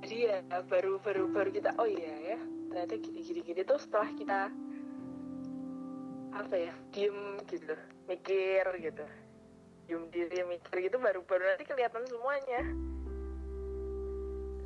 Jadi 0.00 0.16
ya 0.32 0.40
baru 0.64 0.96
baru 1.04 1.28
baru 1.28 1.50
kita 1.52 1.76
oh 1.76 1.84
iya 1.84 2.36
ya 2.36 2.38
ternyata 2.72 2.96
gini 2.96 3.20
gini 3.20 3.40
gini 3.44 3.60
tuh 3.68 3.76
setelah 3.76 4.08
kita 4.16 4.40
apa 6.32 6.54
ya 6.56 6.72
diem 6.96 7.36
gitu 7.52 7.76
mikir 8.08 8.64
gitu. 8.80 9.04
Diem 9.92 10.08
diri 10.08 10.40
mikir 10.48 10.88
gitu 10.88 10.96
baru 10.96 11.20
baru 11.20 11.52
nanti 11.52 11.68
kelihatan 11.68 12.00
semuanya 12.08 12.64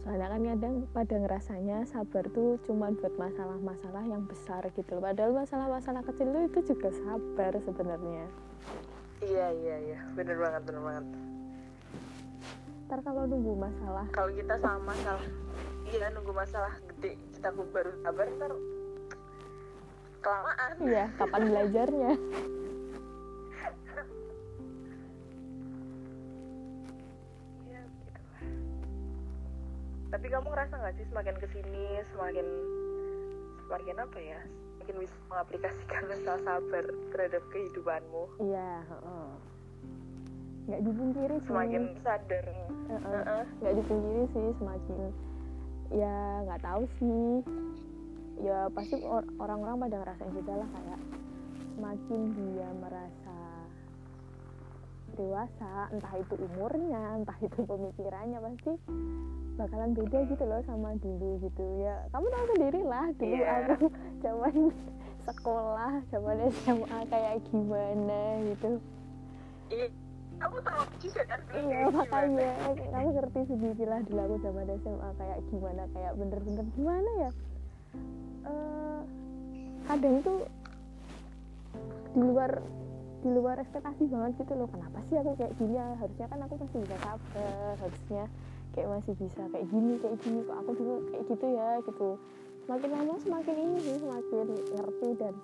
soalnya 0.03 0.27
kan 0.35 0.43
kadang 0.43 0.75
pada 0.91 1.15
ngerasanya 1.15 1.87
sabar 1.87 2.27
tuh 2.35 2.59
cuma 2.67 2.91
buat 2.91 3.15
masalah-masalah 3.15 4.03
yang 4.03 4.27
besar 4.27 4.67
gitu 4.75 4.99
loh. 4.99 5.07
Padahal 5.07 5.31
masalah-masalah 5.31 6.03
kecil 6.03 6.29
tuh 6.35 6.43
itu 6.51 6.59
juga 6.75 6.89
sabar 6.91 7.53
sebenarnya. 7.63 8.27
Iya 9.23 9.47
iya 9.55 9.77
iya. 9.79 9.99
Bener 10.19 10.35
banget 10.43 10.63
bener 10.67 10.83
banget. 10.83 11.07
Ntar 12.91 12.99
kalau 13.07 13.23
nunggu 13.31 13.53
masalah. 13.55 14.07
Kalau 14.11 14.31
kita 14.35 14.55
sama 14.59 14.81
masalah 14.91 15.25
iya 15.87 16.07
nunggu 16.11 16.33
masalah 16.35 16.75
gede 16.91 17.15
kita 17.39 17.49
baru 17.55 17.93
sabar 18.03 18.27
ntar 18.27 18.53
kelamaan. 20.19 20.73
Iya 20.83 21.05
kapan 21.15 21.43
belajarnya 21.47 22.13
tapi 30.13 30.29
kamu 30.29 30.45
ngerasa 30.45 30.75
nggak 30.77 30.95
sih 31.01 31.07
semakin 31.09 31.35
ke 31.41 31.47
sini 31.57 31.85
semakin 32.13 32.47
semakin 33.65 33.97
apa 33.97 34.19
ya 34.21 34.41
semakin 34.77 34.97
bisa 35.01 35.17
mengaplikasikan 35.33 36.03
rasa 36.13 36.33
sabar 36.45 36.85
terhadap 37.17 37.43
kehidupanmu 37.49 38.25
iya 38.45 38.85
heeh. 38.85 39.29
nggak 40.63 40.83
dipungkiri 40.85 41.37
sih 41.41 41.49
semakin 41.49 41.83
sadar 42.05 42.45
Heeh. 42.47 43.01
Heeh. 43.09 43.45
nggak 43.65 43.75
dipungkiri 43.81 44.23
sih 44.37 44.49
semakin 44.61 45.01
ya 45.97 46.17
nggak 46.45 46.61
tahu 46.61 46.83
sih 47.01 47.29
ya 48.45 48.69
pasti 48.77 48.97
or- 49.01 49.33
orang-orang 49.41 49.81
pada 49.81 49.97
ngerasain 49.97 50.33
juga 50.37 50.53
lah 50.61 50.69
kayak 50.77 51.01
semakin 51.73 52.21
dia 52.37 52.69
merasa 52.77 53.39
dewasa 55.13 55.73
entah 55.89 56.15
itu 56.17 56.35
umurnya 56.37 57.03
entah 57.17 57.39
itu 57.41 57.61
pemikirannya 57.65 58.39
pasti 58.41 58.73
bakalan 59.55 59.93
beda 59.93 60.19
gitu 60.27 60.45
loh 60.45 60.61
sama 60.65 60.97
dulu 60.99 61.41
gitu. 61.41 61.65
Ya 61.79 62.05
kamu 62.11 62.27
tahu 62.27 62.45
sendiri 62.53 62.81
lah 62.83 63.07
dulu 63.15 63.35
Iya. 63.35 63.51
aku 63.71 63.87
zaman 64.25 64.55
sekolah 65.23 65.93
zaman 66.11 66.37
SMA 66.53 66.99
kayak 67.07 67.35
gimana 67.47 68.21
gitu. 68.49 68.71
Iya, 69.69 69.87
kamu 70.37 70.57
tahu 70.61 70.81
juga 70.99 71.23
kan 71.25 71.41
iya 71.55 71.81
makanya 71.87 72.51
kamu 72.91 73.09
ngerti 73.15 73.41
sendiri 73.47 73.85
lah 73.87 74.01
dulu 74.03 74.21
aku 74.21 74.37
zaman 74.43 74.67
SMA 74.81 75.09
kayak 75.15 75.39
gimana 75.49 75.83
kayak 75.91 76.13
bener-bener 76.17 76.67
gimana 76.73 77.11
ya? 77.21 77.31
Eh, 78.43 79.01
kadang 79.85 80.17
tuh 80.21 80.41
di 82.13 82.21
luar 82.21 82.51
di 83.23 83.31
luar 83.31 83.57
ekspektasi 83.57 84.11
banget 84.11 84.33
gitu 84.43 84.53
loh. 84.55 84.67
Kenapa 84.67 84.99
sih 85.07 85.17
aku 85.17 85.39
kayak 85.39 85.55
gini? 85.55 85.79
Ya 85.79 85.87
harusnya 85.95 86.27
kan 86.27 86.39
aku 86.43 86.55
masih 86.59 86.79
bisa 86.83 86.97
sabar 86.99 87.75
harusnya 87.79 88.25
kayak 88.73 88.89
masih 88.89 89.13
bisa 89.21 89.43
kayak 89.53 89.69
gini 89.69 90.01
kayak 90.01 90.17
gini 90.25 90.41
kok 90.49 90.57
aku 90.65 90.71
dulu 90.77 90.95
kayak 91.13 91.25
gitu 91.29 91.47
ya 91.53 91.69
gitu. 91.85 92.09
Semakin 92.65 92.91
lama 92.95 93.15
semakin 93.21 93.57
ini 93.59 93.77
sih 93.85 93.97
semakin 94.01 94.47
ngerti 94.77 95.09
dan 95.21 95.35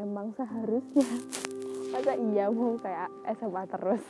emang 0.00 0.32
seharusnya. 0.34 1.08
Masa 1.92 2.12
iya 2.18 2.50
mau 2.50 2.74
kayak 2.80 3.08
SMA 3.38 3.62
terus? 3.70 4.04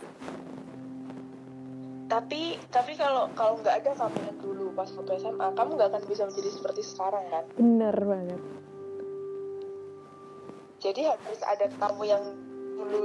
Tapi 2.09 2.57
tapi 2.71 2.93
kalau 2.95 3.29
kalau 3.35 3.59
nggak 3.61 3.83
ada 3.83 3.91
kamu 3.99 4.19
yang 4.25 4.39
dulu 4.39 4.65
pas 4.73 4.89
waktu 4.95 5.13
SMA, 5.21 5.47
kamu 5.53 5.71
nggak 5.75 5.91
akan 5.93 6.03
bisa 6.09 6.23
menjadi 6.31 6.51
seperti 6.55 6.83
sekarang 6.87 7.25
kan? 7.29 7.45
bener 7.59 7.97
banget. 7.97 8.41
Jadi 10.85 11.01
harus 11.09 11.41
ada 11.45 11.67
kamu 11.81 12.03
yang 12.05 12.25
dulu 12.77 13.03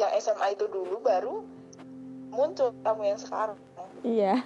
yang 0.00 0.10
SMA 0.16 0.54
itu 0.56 0.64
dulu 0.70 0.96
baru 1.02 1.44
muncul 2.30 2.74
kamu 2.78 3.02
yang 3.06 3.20
sekarang. 3.20 3.58
iya 4.00 4.44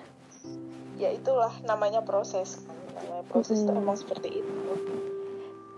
Ya 0.95 1.09
itulah 1.11 1.51
namanya 1.63 2.01
proses. 2.01 2.61
kan. 2.61 2.77
Namanya 2.95 3.25
proses 3.27 3.59
itu 3.59 3.67
Mm-mm. 3.67 3.81
emang 3.81 3.97
seperti 3.97 4.29
itu. 4.39 4.53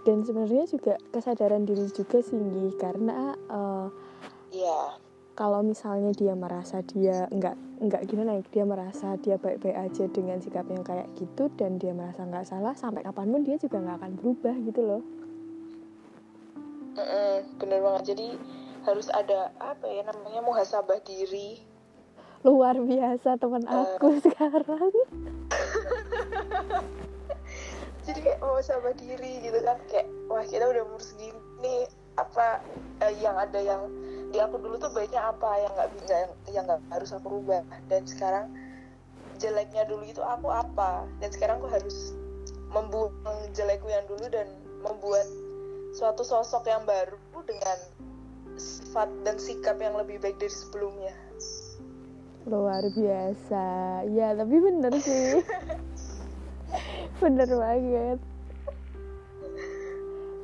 dan 0.04 0.20
sebenarnya 0.20 0.68
juga 0.68 0.94
kesadaran 1.08 1.64
diri 1.64 1.88
juga 1.88 2.20
tinggi 2.20 2.76
karena 2.76 3.32
eh, 3.32 3.88
Iya. 4.52 5.00
kalau 5.32 5.64
misalnya 5.64 6.12
dia 6.12 6.36
merasa 6.36 6.84
dia 6.84 7.24
nggak 7.26 7.56
nggak 7.80 8.02
gimana 8.06 8.36
ya 8.36 8.42
dia 8.44 8.64
merasa 8.64 9.16
dia 9.16 9.34
baik-baik 9.34 9.74
aja 9.74 10.04
dengan 10.06 10.38
sikap 10.38 10.68
yang 10.68 10.84
kayak 10.84 11.08
gitu 11.16 11.48
dan 11.56 11.76
dia 11.76 11.90
merasa 11.90 12.20
nggak 12.22 12.44
salah 12.44 12.70
sampai 12.72 13.00
kapan 13.00 13.32
pun 13.32 13.42
dia 13.42 13.56
juga 13.56 13.80
nggak 13.80 13.96
akan 13.98 14.12
berubah 14.14 14.54
gitu 14.62 14.80
loh 14.84 15.02
Mm-mm, 16.94 17.58
bener 17.58 17.80
banget. 17.80 18.14
Jadi 18.14 18.28
harus 18.84 19.08
ada 19.08 19.50
apa 19.58 19.88
ya 19.88 20.04
namanya 20.04 20.40
muhasabah 20.40 21.00
diri. 21.02 21.58
Luar 22.44 22.76
biasa 22.76 23.40
teman 23.40 23.64
aku 23.64 24.18
sekarang. 24.26 24.92
Jadi 28.04 28.20
kayak 28.20 28.40
muhasabah 28.44 28.94
diri 29.00 29.40
gitu 29.40 29.58
kan 29.64 29.80
kayak 29.88 30.06
wah 30.28 30.44
kita 30.44 30.68
udah 30.68 30.84
umur 30.84 31.00
segini 31.00 31.88
apa 32.14 32.60
eh, 33.00 33.16
yang 33.18 33.34
ada 33.34 33.58
yang 33.58 33.88
di 34.30 34.38
aku 34.38 34.60
dulu 34.60 34.76
tuh 34.76 34.92
baiknya 34.92 35.32
apa 35.32 35.50
yang 35.58 35.72
nggak 35.72 35.90
bisa 35.98 36.14
yang 36.52 36.64
nggak 36.68 36.82
harus 36.92 37.10
aku 37.16 37.40
rubah 37.40 37.64
dan 37.88 38.04
sekarang 38.04 38.52
jeleknya 39.38 39.84
dulu 39.86 40.04
itu 40.06 40.22
aku 40.22 40.48
apa? 40.50 41.06
Dan 41.18 41.30
sekarang 41.34 41.62
aku 41.62 41.68
harus 41.70 42.14
membuang 42.70 43.38
jelekku 43.54 43.86
yang 43.86 44.04
dulu 44.10 44.26
dan 44.30 44.50
membuat 44.82 45.26
suatu 45.94 46.26
sosok 46.26 46.66
yang 46.66 46.82
baru 46.82 47.18
dengan 47.46 47.78
sifat 48.58 49.10
dan 49.22 49.36
sikap 49.38 49.78
yang 49.78 49.94
lebih 49.94 50.18
baik 50.22 50.38
dari 50.38 50.50
sebelumnya. 50.50 51.14
Luar 52.44 52.84
biasa 52.86 53.66
ya 54.06 54.32
tapi 54.32 54.56
bener 54.58 54.92
sih 54.96 55.40
bener 57.16 57.48
banget 57.48 58.18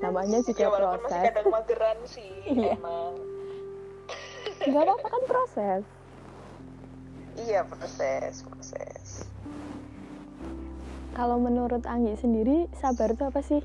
namanya 0.01 0.39
juga 0.41 0.59
Ya 0.59 0.69
walaupun 0.71 0.97
masih 0.99 1.13
proses 1.13 1.25
kadang 1.29 1.47
mageran 1.51 1.99
sih 2.05 2.33
Iya. 2.57 2.73
emang. 2.75 3.15
nggak 4.63 4.83
apa-apa 4.83 5.07
kan 5.09 5.23
proses 5.27 5.83
Iya 7.39 7.61
proses 7.65 8.35
proses. 8.43 9.09
kalau 11.11 11.37
menurut 11.37 11.85
Anggi 11.85 12.13
sendiri 12.15 12.69
sabar 12.73 13.13
itu 13.13 13.25
apa 13.25 13.41
sih 13.41 13.61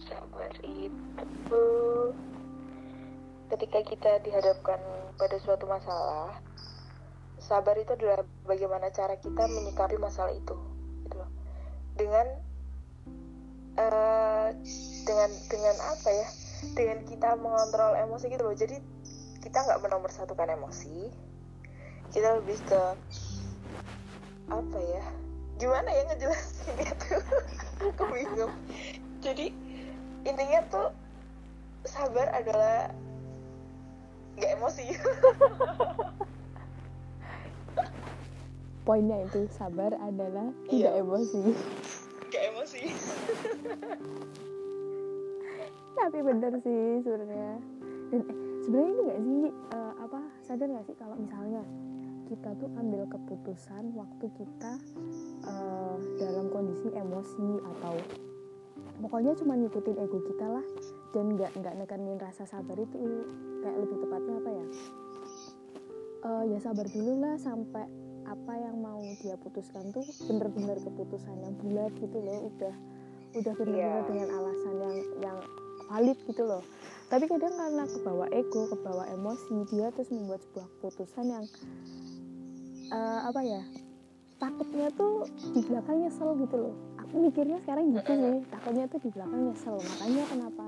Sabar 0.00 0.52
itu 0.62 1.64
ketika 3.50 3.82
kita 3.82 4.12
dihadapkan 4.22 4.78
pada 5.18 5.36
suatu 5.42 5.66
masalah, 5.66 6.38
sabar 7.42 7.74
itu 7.74 7.98
adalah 7.98 8.22
bagaimana 8.46 8.94
cara 8.94 9.18
kita 9.18 9.50
menyikapi 9.50 9.98
masalah 9.98 10.30
itu, 10.30 10.54
gitu 11.04 11.16
loh. 11.18 11.30
Dengan 11.98 12.26
eh, 13.74 14.48
dengan 15.02 15.30
dengan 15.50 15.76
apa 15.82 16.08
ya? 16.14 16.28
Dengan 16.78 16.98
kita 17.08 17.34
mengontrol 17.40 17.98
emosi 17.98 18.30
gitu 18.30 18.46
loh. 18.46 18.54
Jadi 18.54 18.78
kita 19.42 19.58
nggak 19.66 19.82
menomorsatukan 19.82 20.54
emosi, 20.54 21.10
kita 22.14 22.38
lebih 22.38 22.58
ke 22.70 22.82
apa 24.46 24.78
ya? 24.78 25.04
Gimana 25.58 25.88
ya 25.90 26.02
ngejelasinnya 26.12 26.92
tuh? 27.02 27.22
Aku 27.90 28.04
bingung. 28.14 28.54
Jadi 29.20 29.52
intinya 30.24 30.60
tuh 30.70 30.88
sabar 31.88 32.28
adalah 32.36 32.92
nggak 34.40 34.52
emosi. 34.56 34.86
Poinnya 38.82 39.22
itu 39.22 39.44
sabar 39.52 39.92
adalah 39.94 40.48
tidak 40.66 40.92
Iya. 40.96 41.04
emosi. 41.04 41.42
Nggak 42.26 42.42
emosi. 42.50 42.82
Tapi 45.92 46.18
bener 46.24 46.52
sih 46.58 46.82
sebenarnya. 47.04 47.52
Dan 48.10 48.20
eh, 48.24 48.34
sebenarnya 48.64 48.88
ini 48.88 49.00
nggak 49.04 49.18
sih 49.20 49.38
eh, 49.70 49.92
apa 50.00 50.20
sadar 50.42 50.66
nggak 50.66 50.86
sih 50.88 50.96
kalau 50.96 51.14
misalnya 51.14 51.62
kita 52.26 52.50
tuh 52.56 52.70
ambil 52.74 53.02
keputusan 53.06 53.84
waktu 53.92 54.26
kita 54.34 54.72
eh, 55.44 55.94
dalam 56.18 56.46
kondisi 56.48 56.88
emosi 56.90 57.48
atau 57.76 57.94
pokoknya 58.98 59.36
cuma 59.36 59.54
ngikutin 59.54 59.96
ego 59.98 60.18
kita 60.24 60.46
lah 60.48 60.66
dan 61.10 61.34
nggak 61.34 61.50
nggak 61.58 61.74
nekanin 61.76 62.16
rasa 62.16 62.46
sabar 62.46 62.76
itu 62.76 62.96
kayak 63.60 63.76
lebih 63.78 63.96
tepatnya 63.98 64.34
apa 64.38 64.50
ya? 64.50 64.66
Eh, 66.20 66.44
ya 66.52 66.58
sabar 66.60 66.86
dulu 66.86 67.12
lah 67.16 67.34
sampai 67.36 67.84
apa 68.28 68.52
yang 68.54 68.76
mau 68.78 69.00
dia 69.18 69.34
putuskan 69.40 69.90
tuh 69.90 70.04
bener-bener 70.28 70.78
keputusan 70.78 71.34
yang 71.40 71.54
bulat 71.58 71.90
gitu 71.98 72.18
loh 72.20 72.52
udah 72.52 72.74
udah 73.30 73.52
bener-bener 73.56 73.94
Iya. 73.96 74.06
dengan 74.06 74.28
alasan 74.36 74.74
yang 74.76 74.96
yang 75.18 75.38
valid 75.88 76.18
gitu 76.28 76.42
loh. 76.44 76.62
Tapi 77.10 77.26
kadang 77.26 77.50
karena 77.50 77.82
kebawa 77.88 78.26
ego 78.30 78.70
kebawa 78.70 79.04
emosi 79.10 79.66
dia 79.66 79.90
terus 79.90 80.14
membuat 80.14 80.38
sebuah 80.46 80.66
keputusan 80.78 81.26
yang 81.26 81.44
eh, 82.90 83.20
apa 83.24 83.40
ya 83.42 83.62
takutnya 84.36 84.88
tuh 84.94 85.26
di 85.52 85.60
belakang 85.64 86.00
nyesel 86.00 86.36
gitu 86.38 86.56
loh. 86.56 86.74
Aku 87.00 87.14
mikirnya 87.18 87.58
sekarang 87.60 87.90
gitu 87.90 88.12
sih 88.12 88.36
takutnya 88.46 88.84
tuh 88.86 89.00
di 89.02 89.10
belakang 89.10 89.40
nyesel. 89.50 89.74
Makanya 89.74 90.22
kenapa 90.28 90.64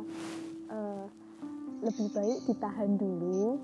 lebih 1.83 2.09
baik 2.15 2.39
ditahan 2.47 2.95
dulu 2.95 3.59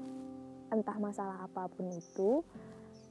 entah 0.74 0.98
masalah 0.98 1.46
apa 1.46 1.70
pun 1.70 1.87
itu 1.94 2.42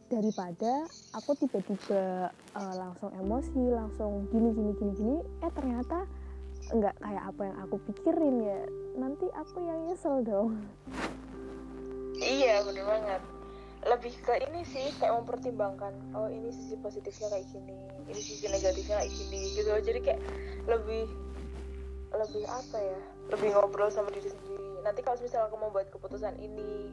daripada 0.07 0.87
aku 1.15 1.35
tiba-tiba 1.35 2.31
eh, 2.31 2.73
langsung 2.75 3.11
emosi 3.15 3.63
langsung 3.71 4.27
gini 4.31 4.51
gini 4.55 4.71
gini 4.75 4.91
gini 4.95 5.17
eh 5.43 5.51
ternyata 5.51 6.07
nggak 6.67 6.95
kayak 6.99 7.23
apa 7.23 7.41
yang 7.47 7.57
aku 7.63 7.75
pikirin 7.91 8.35
ya. 8.43 8.61
Nanti 8.99 9.27
aku 9.31 9.57
yang 9.63 9.87
nyesel 9.87 10.19
dong. 10.27 10.59
Iya 12.19 12.65
bener 12.67 12.83
banget. 12.83 13.21
Lebih 13.87 14.13
ke 14.25 14.33
ini 14.43 14.61
sih 14.67 14.91
kayak 14.99 15.23
mempertimbangkan 15.23 15.93
oh 16.11 16.27
ini 16.27 16.51
sisi 16.51 16.75
positifnya 16.83 17.31
kayak 17.31 17.47
gini 17.55 17.75
ini 18.11 18.19
sisi 18.19 18.51
negatifnya 18.51 18.99
kayak 18.99 19.11
gini 19.15 19.39
gitu. 19.55 19.69
Jadi 19.71 19.99
kayak 20.03 20.21
lebih 20.67 21.07
lebih 22.11 22.43
apa 22.47 22.77
ya 22.79 22.99
lebih 23.31 23.49
ngobrol 23.55 23.91
sama 23.91 24.11
diri 24.11 24.31
sendiri 24.31 24.66
nanti 24.83 25.01
kalau 25.01 25.17
misalnya 25.21 25.47
aku 25.49 25.57
mau 25.57 25.71
buat 25.73 25.87
keputusan 25.89 26.37
ini 26.41 26.91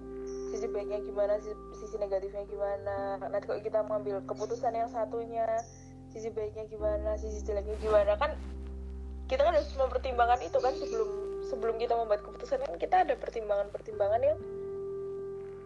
sisi 0.55 0.71
baiknya 0.71 1.03
gimana 1.03 1.35
sisi, 1.43 1.57
sisi 1.83 1.97
negatifnya 1.99 2.47
gimana? 2.47 3.19
Nanti 3.27 3.45
kalau 3.51 3.61
kita 3.61 3.83
mengambil 3.85 4.23
keputusan 4.25 4.73
yang 4.73 4.89
satunya 4.89 5.47
sisi 6.15 6.31
baiknya 6.31 6.65
gimana 6.71 7.19
sisi 7.19 7.43
jeleknya 7.43 7.75
gimana? 7.83 8.15
Kan 8.17 8.39
kita 9.27 9.43
kan 9.43 9.57
harus 9.57 9.73
mempertimbangkan 9.75 10.41
itu 10.47 10.59
kan 10.61 10.73
sebelum 10.77 11.11
sebelum 11.49 11.75
kita 11.81 11.97
membuat 11.97 12.21
keputusan 12.23 12.61
kan 12.61 12.75
kita 12.77 12.97
ada 13.09 13.15
pertimbangan-pertimbangan 13.19 14.21
yang 14.21 14.39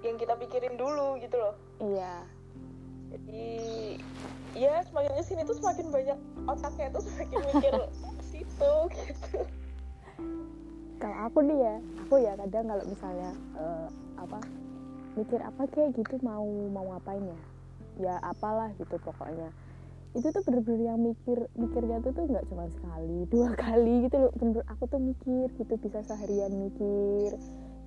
yang 0.07 0.17
kita 0.17 0.35
pikirin 0.39 0.79
dulu 0.79 1.19
gitu 1.19 1.37
loh. 1.37 1.55
Iya. 1.83 2.23
Jadi 3.09 3.47
ya 4.57 4.85
semakin 4.89 5.13
ke 5.17 5.23
sini 5.25 5.43
tuh 5.45 5.57
semakin 5.59 5.87
banyak 5.91 6.19
otaknya 6.49 6.87
tuh 6.95 7.03
semakin 7.03 7.39
mikir 7.53 7.75
situ 8.31 8.75
gitu. 8.95 9.39
Kalau 10.99 11.17
aku 11.31 11.39
nih 11.47 11.59
ya 11.63 11.77
aku 12.09 12.25
ya 12.25 12.33
kadang 12.41 12.73
kalau 12.73 12.85
misalnya 12.89 13.31
uh, 13.61 13.89
apa 14.17 14.41
mikir 15.13 15.45
apa 15.45 15.69
kayak 15.69 15.93
gitu 15.93 16.17
mau 16.25 16.49
mau 16.73 16.97
ngapain 16.97 17.21
ya? 17.21 17.41
Ya 18.01 18.15
apalah 18.25 18.73
gitu 18.81 18.97
pokoknya. 19.05 19.53
Itu 20.17 20.33
tuh 20.33 20.41
bener-bener 20.41 20.89
yang 20.89 21.05
mikir 21.05 21.53
mikirnya 21.53 22.01
tuh 22.01 22.17
tuh 22.17 22.25
nggak 22.25 22.49
cuma 22.49 22.65
sekali 22.73 23.27
dua 23.37 23.53
kali 23.53 24.09
gitu 24.09 24.25
loh. 24.25 24.33
Bener 24.41 24.65
aku 24.73 24.89
tuh 24.89 24.97
mikir 25.05 25.53
gitu 25.61 25.77
bisa 25.77 26.01
seharian 26.01 26.49
mikir 26.49 27.37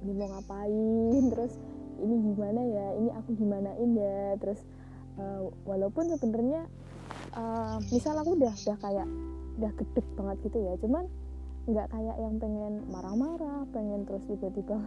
ini 0.06 0.14
mau 0.14 0.30
ngapain 0.38 1.24
terus 1.34 1.58
ini 1.98 2.16
gimana 2.34 2.62
ya 2.62 2.88
ini 3.02 3.10
aku 3.18 3.30
gimanain 3.42 3.90
ya 3.98 4.38
terus 4.38 4.62
uh, 5.18 5.50
walaupun 5.66 6.14
sebenarnya 6.14 6.70
uh, 7.34 7.78
misal 7.90 8.14
aku 8.22 8.38
udah 8.38 8.54
udah 8.54 8.78
kayak 8.82 9.08
udah 9.58 9.72
gedek 9.78 10.08
banget 10.14 10.38
gitu 10.46 10.58
ya 10.62 10.74
cuman 10.82 11.10
nggak 11.70 11.88
kayak 11.94 12.18
yang 12.18 12.36
pengen 12.42 12.74
marah-marah 12.90 13.70
pengen 13.70 14.02
terus 14.10 14.26
tiba-tiba 14.26 14.82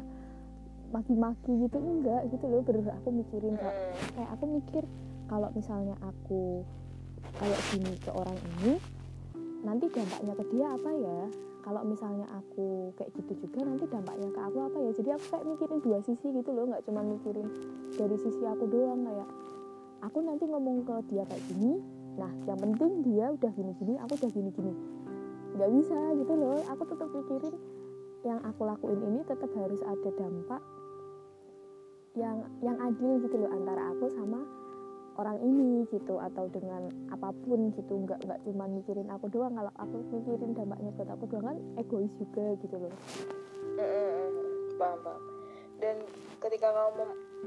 maki-maki 0.91 1.67
gitu 1.67 1.79
enggak 1.79 2.27
gitu 2.31 2.45
loh. 2.47 2.63
Bener 2.63 2.95
aku 2.95 3.09
mikirin 3.11 3.55
kok 3.59 3.75
kayak 4.15 4.31
aku 4.35 4.45
mikir 4.47 4.83
kalau 5.31 5.49
misalnya 5.55 5.95
aku 6.03 6.63
kayak 7.39 7.61
gini 7.73 7.93
ke 7.99 8.11
orang 8.15 8.39
ini 8.59 8.79
nanti 9.65 9.87
dampaknya 9.91 10.35
ke 10.35 10.45
dia 10.55 10.67
apa 10.71 10.91
ya? 10.95 11.21
Kalau 11.65 11.81
misalnya 11.81 12.29
aku 12.29 12.93
kayak 13.01 13.11
gitu 13.17 13.49
juga 13.49 13.65
nanti 13.65 13.89
dampaknya 13.89 14.29
ke 14.29 14.41
aku 14.43 14.59
apa 14.69 14.79
ya? 14.85 14.91
Jadi 14.95 15.11
aku 15.17 15.25
kayak 15.33 15.45
mikirin 15.49 15.79
dua 15.81 15.99
sisi 16.05 16.27
gitu 16.31 16.51
loh 16.53 16.69
nggak 16.69 16.85
cuma 16.85 17.01
mikirin 17.03 17.49
dari 17.97 18.17
sisi 18.21 18.45
aku 18.45 18.69
doang 18.69 19.03
kayak 19.09 19.29
aku 20.05 20.21
nanti 20.21 20.45
ngomong 20.45 20.85
ke 20.85 20.95
dia 21.09 21.25
kayak 21.25 21.45
gini 21.49 21.81
nah 22.15 22.31
yang 22.47 22.61
penting 22.61 23.03
dia 23.03 23.27
udah 23.35 23.53
gini-gini 23.59 23.99
aku 23.99 24.13
udah 24.21 24.31
gini-gini 24.31 24.73
nggak 25.55 25.71
bisa 25.71 25.99
gitu 26.19 26.33
loh. 26.35 26.59
Aku 26.75 26.83
tetap 26.87 27.09
mikirin 27.11 27.55
yang 28.25 28.41
aku 28.43 28.63
lakuin 28.65 29.01
ini 29.05 29.21
tetap 29.29 29.51
harus 29.55 29.81
ada 29.85 30.11
dampak 30.17 30.63
yang 32.15 32.47
yang 32.63 32.79
adil 32.79 33.21
gitu 33.21 33.37
loh 33.37 33.51
antara 33.51 33.91
aku 33.91 34.07
sama 34.15 34.41
orang 35.15 35.39
ini 35.47 35.87
gitu 35.95 36.19
atau 36.19 36.51
dengan 36.51 36.91
apa 37.15 37.31
pun 37.47 37.71
gitu. 37.75 37.95
Nggak 38.07 38.23
nggak 38.27 38.41
cuma 38.47 38.65
mikirin 38.67 39.09
aku 39.11 39.27
doang. 39.31 39.55
Kalau 39.55 39.73
aku 39.79 39.97
mikirin 40.11 40.53
dampaknya 40.55 40.91
buat 40.95 41.11
aku 41.11 41.25
doang 41.31 41.45
kan 41.47 41.59
egois 41.79 42.13
juga 42.19 42.47
gitu 42.59 42.77
loh. 42.79 42.95
Paham 44.75 44.99
paham. 45.07 45.23
Dan 45.79 45.97
ketika 46.43 46.71
kamu 46.71 47.05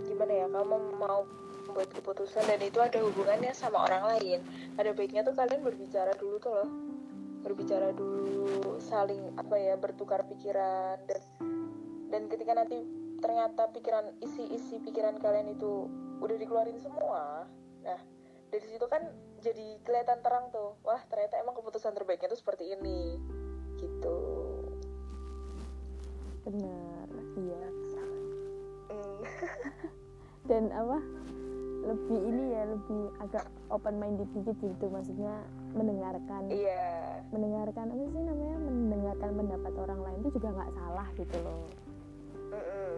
gimana 0.08 0.34
ya 0.34 0.48
kamu 0.52 0.76
mau 1.00 1.28
membuat 1.68 1.94
keputusan 1.94 2.44
dan 2.48 2.62
itu 2.64 2.80
ada 2.80 3.00
hubungannya 3.04 3.52
sama 3.52 3.86
orang 3.86 4.16
lain 4.16 4.40
ada 4.80 4.96
baiknya 4.96 5.22
tuh 5.22 5.36
kalian 5.36 5.62
berbicara 5.62 6.16
dulu 6.16 6.40
tuh 6.40 6.54
loh 6.56 6.70
berbicara 7.48 7.96
dulu 7.96 8.76
saling 8.84 9.32
apa 9.40 9.56
ya 9.56 9.80
bertukar 9.80 10.28
pikiran 10.28 11.00
dan 11.08 11.22
dan 12.12 12.22
ketika 12.28 12.52
nanti 12.52 12.84
ternyata 13.24 13.72
pikiran 13.72 14.12
isi-isi 14.20 14.84
pikiran 14.84 15.16
kalian 15.24 15.56
itu 15.56 15.88
udah 16.20 16.36
dikeluarin 16.36 16.76
semua 16.84 17.48
nah 17.88 18.00
dari 18.52 18.68
situ 18.68 18.84
kan 18.92 19.08
jadi 19.40 19.80
kelihatan 19.88 20.20
terang 20.20 20.52
tuh 20.52 20.76
wah 20.84 21.00
ternyata 21.08 21.40
emang 21.40 21.56
keputusan 21.56 21.96
terbaiknya 21.96 22.36
tuh 22.36 22.40
seperti 22.44 22.76
ini 22.76 23.16
gitu 23.80 24.20
benar 26.44 27.08
iya 27.40 27.64
mm. 28.92 29.20
dan 30.52 30.68
apa 30.76 31.00
lebih 31.88 32.20
ini 32.20 32.44
ya 32.52 32.64
lebih 32.68 33.04
agak 33.24 33.46
open 33.72 33.96
minded 33.96 34.28
dikit 34.36 34.60
gitu 34.60 34.86
maksudnya 34.92 35.40
mendengarkan. 35.78 36.42
Iya. 36.50 37.22
Mendengarkan 37.30 37.86
apa 37.94 38.06
sih 38.10 38.22
namanya 38.22 38.58
mendengarkan 38.60 39.30
pendapat 39.38 39.74
orang 39.78 40.00
lain 40.04 40.20
itu 40.26 40.30
juga 40.40 40.50
nggak 40.58 40.72
salah 40.74 41.08
gitu 41.16 41.36
loh. 41.46 41.62
Mm 42.48 42.64
-mm. 42.64 42.94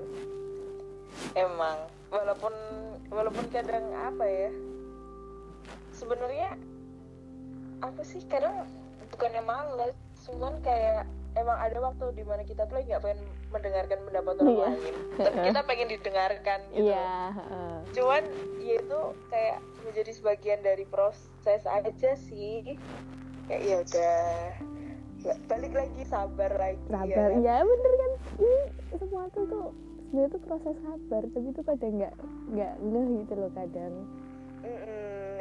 emang 1.33 1.77
walaupun 2.13 2.53
walaupun 3.09 3.45
kadang 3.49 3.85
apa 3.97 4.25
ya 4.29 4.51
sebenarnya 5.93 6.53
apa 7.81 8.01
sih 8.05 8.21
kadang 8.29 8.63
bukannya 9.11 9.41
males 9.43 9.97
cuman 10.23 10.53
kayak 10.61 11.09
emang 11.37 11.57
ada 11.61 11.77
waktu 11.83 12.05
di 12.17 12.23
mana 12.25 12.41
kita 12.41 12.65
tuh 12.65 12.81
nggak 12.81 13.01
pengen 13.01 13.19
mendengarkan 13.53 13.99
pendapat 14.07 14.33
orang 14.41 14.55
yeah. 14.55 14.71
lain. 14.73 14.95
Tapi 15.19 15.37
kita 15.51 15.59
pengen 15.65 15.87
didengarkan 15.91 16.59
gitu. 16.73 16.89
Yeah. 16.89 17.27
uh. 17.37 17.77
cuman 17.93 18.23
ya 18.61 18.75
itu 18.81 19.01
kayak 19.29 19.57
menjadi 19.85 20.11
sebagian 20.13 20.59
dari 20.65 20.85
proses 20.89 21.61
aja 21.65 22.11
sih. 22.17 22.77
Kayak 23.49 23.61
ya 23.65 23.75
udah 23.81 24.21
balik 25.51 25.73
lagi 25.75 26.01
sabar 26.07 26.51
lagi 26.55 26.79
sabar. 26.87 27.29
ya, 27.35 27.43
ya 27.43 27.55
bener 27.61 27.93
kan? 27.99 28.11
Ini 28.39 28.61
semua 28.95 29.23
tuh 29.35 29.43
tuh 29.51 29.67
sebenarnya 30.09 30.29
tuh 30.33 30.41
proses 30.47 30.75
sabar 30.81 31.21
tapi 31.27 31.47
itu 31.51 31.61
pada 31.61 31.85
nggak 31.85 32.13
nggak 32.55 32.73
ngeh 32.81 33.07
gitu 33.25 33.33
loh 33.37 33.51
kadang. 33.53 33.93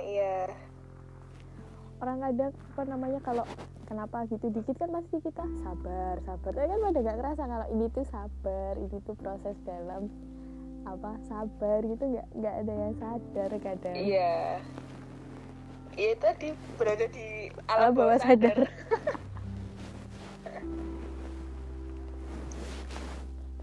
Iya 0.09 0.51
orang 1.99 2.19
kadang 2.23 2.53
apa 2.55 2.83
namanya 2.87 3.21
kalau 3.27 3.45
kenapa 3.91 4.23
gitu 4.31 4.47
dikit 4.55 4.77
kan 4.79 4.91
pasti 4.95 5.17
kita 5.23 5.45
sabar 5.67 6.15
sabar. 6.23 6.51
Tapi 6.55 6.67
kan 6.71 6.81
pada 6.83 6.99
nggak 7.03 7.19
kerasa 7.19 7.43
kalau 7.47 7.67
ini 7.75 7.87
tuh 7.91 8.05
sabar 8.07 8.73
ini 8.79 8.97
tuh 9.03 9.15
proses 9.19 9.57
dalam 9.67 10.03
apa 10.87 11.11
sabar 11.27 11.83
gitu 11.85 12.05
nggak 12.07 12.27
nggak 12.39 12.55
ada 12.65 12.73
yang 12.73 12.95
sadar 12.97 13.51
kadang. 13.61 13.97
Iya. 13.97 14.63
Iya 15.99 16.13
tadi 16.23 16.55
berada 16.79 17.11
di 17.11 17.51
alam 17.67 17.91
bawah 17.91 18.19
sadar, 18.23 18.55
sadar. 18.55 18.71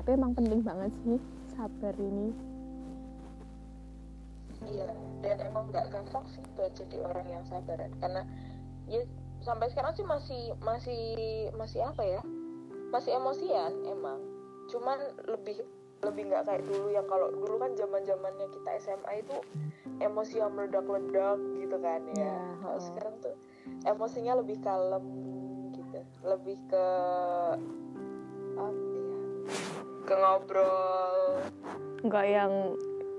tapi 0.05 0.21
emang 0.21 0.37
penting 0.37 0.61
banget 0.61 0.91
sih 1.01 1.17
sabar 1.57 1.97
ini 1.97 2.29
iya 4.69 4.89
dan 5.25 5.41
emang 5.41 5.69
nggak 5.73 5.89
gampang 5.89 6.25
sih 6.29 6.43
buat 6.53 6.71
jadi 6.77 7.01
orang 7.01 7.27
yang 7.29 7.43
sabar. 7.49 7.79
Karena 8.01 8.21
ya 8.85 9.01
sampai 9.41 9.69
sekarang 9.73 9.93
sih 9.97 10.05
masih 10.05 10.41
masih 10.61 11.03
masih 11.57 11.79
apa 11.81 12.03
ya? 12.05 12.21
Masih 12.93 13.17
emosian 13.17 13.73
emang. 13.89 14.21
Cuman 14.69 14.97
lebih 15.25 15.65
lebih 16.03 16.29
nggak 16.29 16.45
kayak 16.45 16.63
dulu 16.69 16.87
yang 16.93 17.07
kalau 17.09 17.33
dulu 17.33 17.55
kan 17.57 17.73
zaman 17.73 18.05
zamannya 18.05 18.47
kita 18.53 18.69
SMA 18.83 19.25
itu 19.25 19.35
emosi 20.03 20.37
yang 20.37 20.53
meledak-ledak 20.53 21.39
gitu 21.57 21.77
kan 21.79 22.01
ya, 22.13 22.29
ya 22.29 22.39
kalau 22.61 22.79
sekarang 22.83 23.15
tuh 23.23 23.35
emosinya 23.87 24.33
lebih 24.37 24.57
kalem 24.61 25.05
gitu. 25.73 25.99
Lebih 26.21 26.57
ke 26.69 26.85
apa 28.55 28.69
ke 30.05 30.13
ngobrol. 30.13 31.41
Nggak 32.05 32.25
yang 32.29 32.53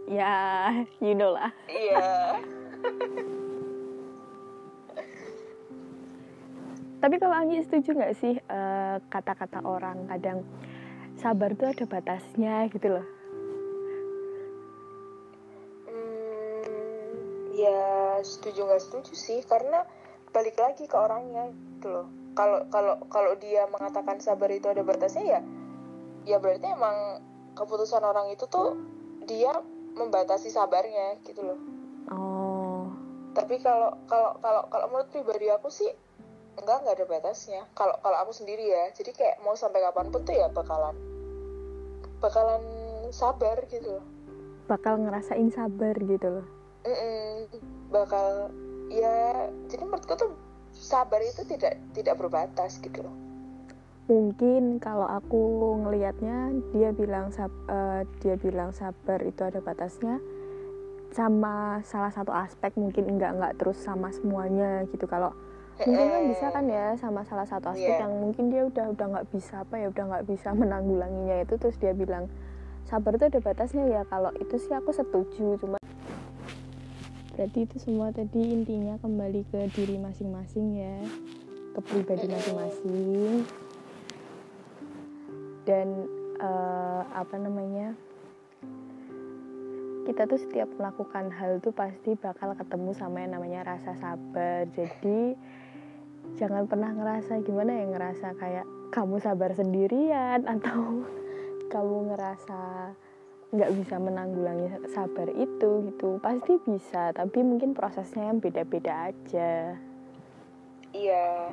ya 0.07 0.35
you 1.03 1.15
know 1.15 1.35
lah. 1.35 1.51
Iya. 1.67 2.41
Tapi 6.97 7.15
kalau 7.21 7.37
Anggi 7.37 7.61
setuju 7.63 7.93
nggak 7.93 8.17
sih 8.19 8.35
eh, 8.41 8.97
kata-kata 9.13 9.63
orang 9.63 10.09
kadang 10.09 10.43
sabar 11.21 11.53
tuh 11.55 11.71
ada 11.71 11.85
batasnya 11.85 12.67
gitu 12.73 12.99
loh? 12.99 13.07
Hmm, 15.87 17.53
ya 17.55 18.19
setuju 18.25 18.65
nggak 18.65 18.83
setuju 18.83 19.13
sih 19.13 19.39
karena 19.45 19.85
balik 20.33 20.57
lagi 20.57 20.89
ke 20.89 20.97
orangnya 20.97 21.53
gitu 21.79 21.89
loh. 21.93 22.07
Kalau 22.37 22.65
kalau 22.73 23.01
kalau 23.13 23.33
dia 23.39 23.65
mengatakan 23.69 24.21
sabar 24.21 24.49
itu 24.53 24.69
ada 24.69 24.85
batasnya 24.85 25.25
ya 25.25 25.41
ya 26.27 26.37
berarti 26.43 26.67
emang 26.67 27.23
keputusan 27.55 28.03
orang 28.03 28.35
itu 28.35 28.45
tuh 28.51 28.77
dia 29.31 29.55
membatasi 29.97 30.53
sabarnya 30.53 31.19
gitu 31.25 31.41
loh. 31.43 31.61
Oh. 32.13 32.93
Tapi 33.33 33.61
kalau 33.65 33.97
kalau 34.07 34.37
kalau 34.45 34.63
kalau 34.69 34.87
menurut 34.93 35.09
pribadi 35.11 35.49
aku 35.49 35.73
sih 35.73 35.89
enggak 36.61 36.85
nggak 36.85 36.97
ada 37.01 37.07
batasnya. 37.09 37.63
Kalau 37.73 37.97
kalau 38.05 38.17
aku 38.23 38.33
sendiri 38.37 38.69
ya 38.69 38.93
jadi 38.93 39.11
kayak 39.17 39.37
mau 39.43 39.57
sampai 39.57 39.83
kapan 39.83 40.13
pun 40.13 40.23
tuh 40.23 40.37
ya 40.37 40.53
bakalan 40.53 40.97
bakalan 42.21 42.63
sabar 43.11 43.57
gitu 43.67 43.99
loh. 44.01 44.05
Bakal 44.69 45.03
ngerasain 45.03 45.49
sabar 45.51 45.97
gitu 45.97 46.41
loh. 46.41 46.47
Mm 46.87 46.95
-mm, 46.95 47.29
bakal 47.91 48.53
ya 48.93 49.51
jadi 49.67 49.83
menurutku 49.83 50.15
tuh 50.15 50.31
sabar 50.71 51.19
itu 51.25 51.43
tidak 51.49 51.81
tidak 51.97 52.15
berbatas 52.21 52.79
gitu 52.79 53.03
loh 53.03 53.26
mungkin 54.07 54.79
kalau 54.79 55.07
aku 55.07 55.75
ngelihatnya 55.83 56.55
dia 56.71 56.95
bilang 56.95 57.35
sab, 57.35 57.51
uh, 57.67 58.07
dia 58.23 58.39
bilang 58.39 58.71
sabar 58.71 59.23
itu 59.23 59.43
ada 59.43 59.59
batasnya. 59.59 60.23
Sama 61.15 61.81
salah 61.87 62.13
satu 62.13 62.31
aspek 62.31 62.75
mungkin 62.79 63.17
enggak 63.17 63.35
enggak 63.39 63.53
terus 63.59 63.79
sama 63.83 64.11
semuanya 64.15 64.87
gitu. 64.91 65.07
Kalau 65.11 65.35
mungkin 65.85 66.09
kan 66.09 66.23
bisa 66.33 66.47
kan 66.49 66.65
ya 66.73 66.97
sama 66.97 67.21
salah 67.29 67.45
satu 67.45 67.77
aspek 67.77 68.01
yeah. 68.01 68.09
yang 68.09 68.15
mungkin 68.17 68.49
dia 68.49 68.65
udah 68.65 68.97
udah 68.97 69.07
nggak 69.13 69.27
bisa 69.29 69.61
apa 69.61 69.77
ya 69.77 69.93
udah 69.93 70.05
nggak 70.09 70.25
bisa 70.25 70.49
menanggulanginya 70.61 71.45
itu 71.45 71.55
terus 71.61 71.77
dia 71.77 71.93
bilang 71.93 72.33
sabar 72.89 73.13
itu 73.21 73.29
ada 73.29 73.41
batasnya 73.45 73.85
ya 73.85 74.03
kalau 74.09 74.33
itu 74.41 74.57
sih 74.57 74.73
aku 74.73 74.97
setuju 74.97 75.61
cuma 75.61 75.77
berarti 77.37 77.69
itu 77.69 77.77
semua 77.77 78.09
tadi 78.09 78.41
intinya 78.41 78.97
kembali 79.05 79.45
ke 79.53 79.69
diri 79.77 80.01
masing-masing 80.01 80.81
ya 80.81 80.97
ke 81.77 81.81
pribadi 81.85 82.25
masing-masing 82.25 83.45
dan 85.67 86.07
uh, 86.39 87.03
apa 87.13 87.37
namanya 87.37 87.93
kita 90.07 90.23
tuh 90.31 90.39
setiap 90.39 90.71
melakukan 90.79 91.35
hal 91.35 91.59
tuh 91.59 91.75
pasti 91.75 92.15
bakal 92.15 92.55
ketemu 92.55 92.95
sama 92.95 93.27
yang 93.27 93.35
namanya 93.35 93.67
rasa 93.67 93.99
sabar. 93.99 94.63
Jadi 94.71 95.35
jangan 96.39 96.71
pernah 96.71 96.95
ngerasa 96.95 97.43
gimana 97.43 97.75
ya 97.75 97.85
ngerasa 97.91 98.39
kayak 98.39 98.67
kamu 98.95 99.19
sabar 99.19 99.51
sendirian 99.51 100.47
atau 100.55 101.03
kamu 101.75 102.15
ngerasa 102.15 102.95
nggak 103.51 103.73
bisa 103.83 103.99
menanggulangi 103.99 104.71
sabar 104.95 105.27
itu 105.35 105.91
gitu. 105.91 106.23
Pasti 106.23 106.63
bisa 106.63 107.11
tapi 107.11 107.43
mungkin 107.43 107.75
prosesnya 107.75 108.31
yang 108.31 108.39
beda-beda 108.39 109.11
aja. 109.11 109.75
Iya. 110.95 111.51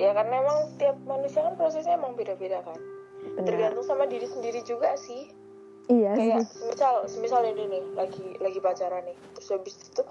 Ya 0.00 0.10
karena 0.16 0.40
memang 0.40 0.72
tiap 0.80 0.96
manusia 1.04 1.44
kan 1.44 1.60
prosesnya 1.60 2.00
emang 2.00 2.16
beda-beda 2.16 2.64
kan 2.64 2.80
Benar. 3.20 3.46
tergantung 3.46 3.84
sama 3.86 4.04
diri 4.08 4.26
sendiri 4.26 4.60
juga 4.64 4.96
sih. 5.00 5.30
Iya 5.90 6.14
kayak 6.14 6.46
sih. 6.46 6.54
semisal 6.62 6.96
semisal 7.10 7.42
ini 7.42 7.66
nih 7.66 7.82
lagi 7.98 8.26
lagi 8.38 8.58
pacaran 8.62 9.02
nih. 9.10 9.16
Terus 9.34 9.48
habis 9.58 9.74
itu 9.80 10.02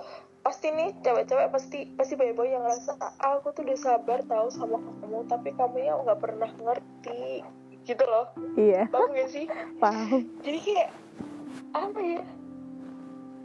pasti 0.44 0.68
nih 0.72 0.92
cewek-cewek 1.04 1.48
pasti 1.52 1.80
pasti 1.96 2.14
banyak 2.20 2.36
yang 2.36 2.64
ngerasa 2.68 3.00
ah, 3.00 3.40
aku 3.40 3.56
tuh 3.56 3.64
udah 3.64 3.80
sabar 3.80 4.20
tahu 4.28 4.48
sama 4.52 4.78
kamu 4.80 5.24
tapi 5.32 5.50
kamu 5.56 5.78
ya 5.88 5.94
nggak 6.04 6.20
pernah 6.20 6.52
ngerti. 6.52 7.46
Gitu 7.88 8.04
loh. 8.04 8.28
Iya. 8.60 8.92
Paham 8.92 9.16
gak 9.16 9.30
sih? 9.32 9.46
Paham. 9.80 10.28
Jadi 10.44 10.60
kayak 10.62 10.90
apa 11.74 12.00
ya? 12.04 12.22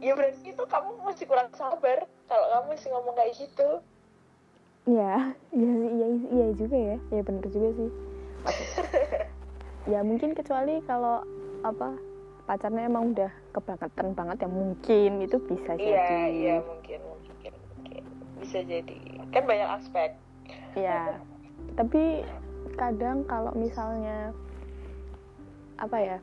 Ya 0.03 0.11
berarti 0.13 0.53
itu 0.53 0.63
kamu 0.67 0.89
masih 1.01 1.25
kurang 1.25 1.49
sabar 1.55 2.03
kalau 2.27 2.45
kamu 2.51 2.65
masih 2.75 2.89
ngomong 2.91 3.15
kayak 3.15 3.33
gitu. 3.39 3.69
Iya. 4.85 5.33
Iya 5.55 5.73
iya 5.87 6.07
iya 6.29 6.47
juga 6.53 6.77
ya. 6.77 6.97
Ya 7.15 7.21
bener 7.23 7.45
juga 7.47 7.69
sih 7.79 7.89
ya 9.85 10.01
mungkin 10.01 10.33
kecuali 10.33 10.81
kalau 10.89 11.21
apa 11.61 11.93
pacarnya 12.45 12.89
emang 12.89 13.13
udah 13.13 13.31
kebangetan 13.53 14.13
banget 14.13 14.37
ya 14.45 14.49
mungkin 14.49 15.11
itu 15.21 15.37
bisa 15.45 15.71
iya, 15.77 15.81
jadi. 15.81 15.89
iya 15.89 16.25
iya 16.29 16.55
mungkin 16.61 16.99
mungkin 17.05 17.53
mungkin. 17.53 18.03
Bisa 18.41 18.59
jadi. 18.61 18.95
Kan 19.33 19.43
banyak 19.49 19.69
aspek. 19.81 20.09
Iya. 20.77 21.21
Tapi 21.73 22.25
kadang 22.77 23.25
kalau 23.25 23.53
misalnya 23.57 24.33
apa 25.81 25.97
ya 25.99 26.17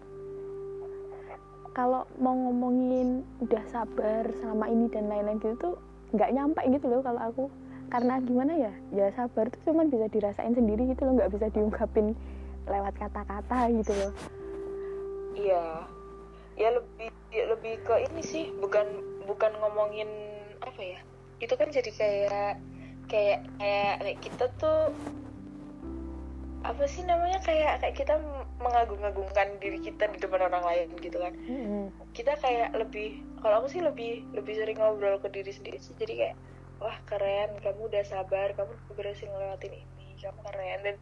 kalau 1.72 2.05
mau 2.20 2.37
ngomongin 2.37 3.25
udah 3.40 3.64
sabar 3.72 4.29
selama 4.42 4.68
ini 4.68 4.87
dan 4.92 5.09
lain-lain 5.09 5.40
gitu 5.40 5.57
tuh 5.59 5.75
nggak 6.12 6.31
nyampe 6.35 6.61
gitu 6.70 6.87
loh 6.87 7.03
kalau 7.03 7.20
aku. 7.22 7.44
Karena 7.90 8.22
gimana 8.25 8.57
ya 8.57 8.72
ya 8.94 9.07
sabar 9.18 9.51
tuh 9.51 9.61
cuman 9.68 9.90
bisa 9.90 10.07
dirasain 10.09 10.55
sendiri 10.55 10.87
gitu 10.94 11.03
loh 11.03 11.18
nggak 11.18 11.35
bisa 11.35 11.46
diungkapin 11.51 12.14
lewat 12.66 12.94
kata-kata 12.98 13.59
gitu 13.83 13.92
loh. 13.94 14.12
Iya. 15.35 15.64
Ya 16.59 16.68
lebih 16.77 17.09
ya 17.33 17.44
lebih 17.48 17.75
ke 17.83 17.94
ini 18.12 18.22
sih 18.22 18.44
bukan 18.61 18.87
bukan 19.25 19.53
ngomongin 19.59 20.09
apa 20.61 20.81
ya? 20.81 20.98
Itu 21.42 21.57
kan 21.59 21.72
jadi 21.72 21.90
kayak 21.90 22.61
kayak 23.11 23.40
kayak, 23.59 23.94
kayak 24.05 24.18
kita 24.22 24.44
tuh 24.61 24.92
apa 26.62 26.85
sih 26.87 27.03
namanya? 27.03 27.42
Kayak 27.42 27.83
kayak 27.83 27.96
kita 27.98 28.14
mengagung-agungkan 28.62 29.59
diri 29.59 29.83
kita 29.83 30.07
di 30.14 30.22
depan 30.22 30.46
orang 30.46 30.62
lain 30.62 30.88
gitu 31.03 31.18
kan. 31.18 31.35
Mm-hmm. 31.35 31.85
kita 32.14 32.38
kayak 32.38 32.77
lebih 32.79 33.18
kalau 33.42 33.64
aku 33.64 33.75
sih 33.75 33.83
lebih 33.83 34.22
lebih 34.37 34.55
sering 34.55 34.79
ngobrol 34.79 35.18
ke 35.18 35.29
diri 35.35 35.51
sendiri 35.51 35.79
sih. 35.83 35.96
Jadi 35.98 36.14
kayak 36.20 36.37
wah 36.79 36.98
keren 37.07 37.51
kamu 37.62 37.90
udah 37.90 38.05
sabar 38.07 38.51
kamu 38.59 38.75
berhasil 38.98 39.27
ngelewatin 39.31 39.79
ini 39.79 40.02
keren. 40.31 40.79
Dan 40.87 40.95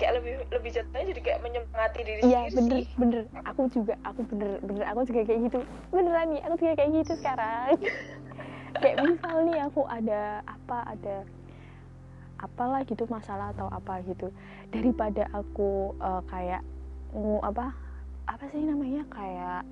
kayak 0.00 0.12
lebih 0.18 0.32
lebih 0.50 0.70
jatuhnya 0.74 1.04
jadi 1.14 1.20
kayak 1.22 1.40
menyemangati 1.46 2.00
diri 2.02 2.20
iya 2.26 2.40
bener 2.50 2.82
sih. 2.82 2.84
bener. 2.98 3.22
Aku 3.46 3.70
juga 3.70 3.94
aku 4.02 4.20
bener 4.26 4.58
bener. 4.64 4.84
Aku 4.90 5.00
juga 5.06 5.20
kayak 5.22 5.40
gitu. 5.46 5.60
Beneran 5.94 6.26
nih 6.34 6.42
aku 6.42 6.54
juga 6.58 6.72
kayak 6.74 6.90
gitu 7.04 7.12
sekarang. 7.20 7.78
Kayak 8.76 9.08
misal 9.08 9.36
nih 9.48 9.58
aku 9.64 9.88
ada 9.88 10.44
apa 10.44 10.84
ada 10.84 11.24
apalah 12.36 12.84
gitu 12.84 13.08
masalah 13.08 13.56
atau 13.56 13.72
apa 13.72 14.04
gitu. 14.04 14.28
Daripada 14.68 15.24
aku 15.32 15.96
uh, 15.96 16.20
kayak 16.28 16.60
ngu 17.16 17.40
apa 17.40 17.72
apa 18.28 18.44
sih 18.52 18.68
namanya? 18.68 19.00
Kayak 19.08 19.64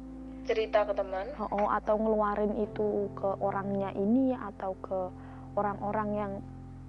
cerita 0.48 0.88
ke 0.88 0.92
teman. 0.96 1.26
Oh 1.36 1.68
atau 1.68 2.00
ngeluarin 2.00 2.56
itu 2.64 3.12
ke 3.12 3.28
orangnya 3.44 3.92
ini 3.92 4.32
atau 4.32 4.72
ke 4.80 5.12
orang-orang 5.56 6.08
yang 6.16 6.32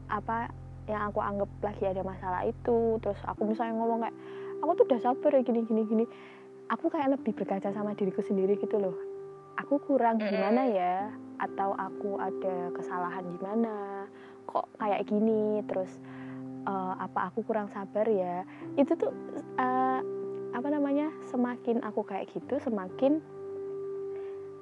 apa 0.07 0.51
yang 0.85 1.09
aku 1.09 1.19
anggap 1.21 1.49
lagi 1.65 1.83
ada 1.89 2.01
masalah 2.05 2.45
itu 2.45 3.01
terus 3.01 3.17
aku 3.25 3.49
misalnya 3.49 3.73
ngomong 3.77 4.05
kayak 4.05 4.17
aku 4.61 4.71
tuh 4.77 4.85
udah 4.89 4.99
sabar 5.01 5.31
ya 5.33 5.41
gini 5.41 5.61
gini 5.65 5.81
gini. 5.85 6.05
Aku 6.73 6.89
kayak 6.89 7.13
lebih 7.13 7.37
berkaca 7.37 7.69
sama 7.69 7.93
diriku 7.93 8.25
sendiri 8.25 8.57
gitu 8.57 8.81
loh. 8.81 8.97
Aku 9.61 9.77
kurang 9.85 10.17
gimana 10.17 10.65
ya? 10.65 11.13
Atau 11.37 11.77
aku 11.77 12.17
ada 12.17 12.73
kesalahan 12.73 13.21
gimana? 13.37 14.05
Kok 14.49 14.81
kayak 14.81 15.05
gini? 15.05 15.61
Terus 15.69 16.01
uh, 16.65 16.97
apa 16.97 17.29
aku 17.29 17.45
kurang 17.45 17.69
sabar 17.69 18.09
ya? 18.09 18.41
Itu 18.81 18.97
tuh 18.97 19.13
uh, 19.61 20.01
apa 20.57 20.67
namanya? 20.73 21.13
Semakin 21.29 21.85
aku 21.85 22.01
kayak 22.01 22.33
gitu 22.33 22.57
semakin 22.61 23.21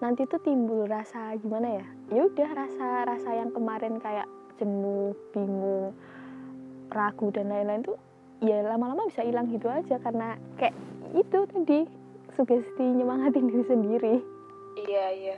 nanti 0.03 0.27
tuh 0.27 0.43
timbul 0.43 0.83
rasa 0.83 1.39
gimana 1.39 1.79
ya? 1.79 1.85
Ya 2.11 2.21
udah 2.27 2.49
rasa 2.51 3.07
rasa 3.07 3.29
yang 3.31 3.55
kemarin 3.55 4.03
kayak 4.03 4.27
jenuh 4.59 5.15
bingung 5.31 5.95
ragu 6.93 7.33
dan 7.33 7.49
lain-lain 7.49 7.83
tuh 7.83 7.97
ya 8.43 8.61
lama-lama 8.63 9.09
bisa 9.09 9.25
hilang 9.25 9.49
gitu 9.49 9.67
aja 9.67 9.97
karena 10.03 10.37
kayak 10.61 10.75
itu 11.13 11.39
tadi 11.49 11.79
sugesti 12.33 12.83
nyemangatin 12.83 13.49
diri 13.49 13.65
sendiri. 13.65 14.15
Iya 14.89 15.05
iya. 15.13 15.37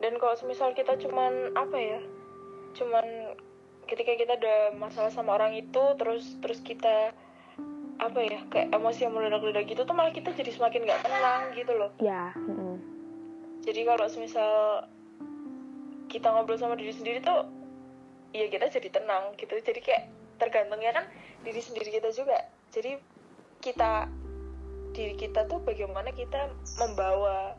Dan 0.00 0.16
kalau 0.16 0.32
misal 0.48 0.72
kita 0.72 0.96
cuman 0.96 1.52
apa 1.52 1.76
ya 1.76 2.00
cuman 2.72 3.36
ketika 3.90 4.14
kita 4.14 4.38
ada 4.38 4.72
masalah 4.78 5.10
sama 5.10 5.36
orang 5.36 5.58
itu 5.58 5.82
terus 5.98 6.38
terus 6.40 6.62
kita 6.62 7.12
apa 8.00 8.20
ya 8.24 8.40
kayak 8.48 8.72
emosi 8.72 9.04
yang 9.04 9.12
meledak-ledak 9.12 9.68
gitu 9.68 9.84
tuh 9.84 9.92
malah 9.92 10.14
kita 10.14 10.32
jadi 10.32 10.48
semakin 10.54 10.88
nggak 10.88 11.02
tenang 11.04 11.42
gitu 11.52 11.72
loh. 11.76 11.90
Ya 12.00 12.32
mm 12.32 12.54
-hmm. 12.56 12.74
jadi 13.68 13.80
kalau 13.84 14.06
misal 14.16 14.50
kita 16.08 16.32
ngobrol 16.32 16.56
sama 16.56 16.80
diri 16.80 16.96
sendiri 16.96 17.20
tuh 17.20 17.44
iya 18.32 18.48
kita 18.48 18.72
jadi 18.72 18.88
tenang 18.88 19.36
gitu. 19.36 19.52
Jadi 19.60 19.80
kayak 19.84 20.08
tergantungnya 20.40 20.96
kan 20.96 21.04
diri 21.44 21.60
sendiri 21.60 22.00
kita 22.00 22.08
juga. 22.16 22.48
Jadi 22.72 22.96
kita 23.60 24.08
diri 24.96 25.14
kita 25.14 25.46
tuh 25.46 25.60
bagaimana 25.62 26.10
kita 26.10 26.50
membawa 26.80 27.54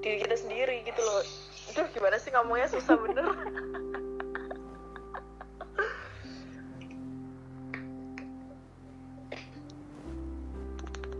diri 0.00 0.24
kita 0.24 0.36
sendiri 0.40 0.82
gitu 0.88 1.00
loh. 1.04 1.20
Itu 1.68 1.80
gimana 1.92 2.16
sih 2.16 2.32
ngomongnya? 2.32 2.68
Susah 2.72 2.96
bener. 2.96 3.28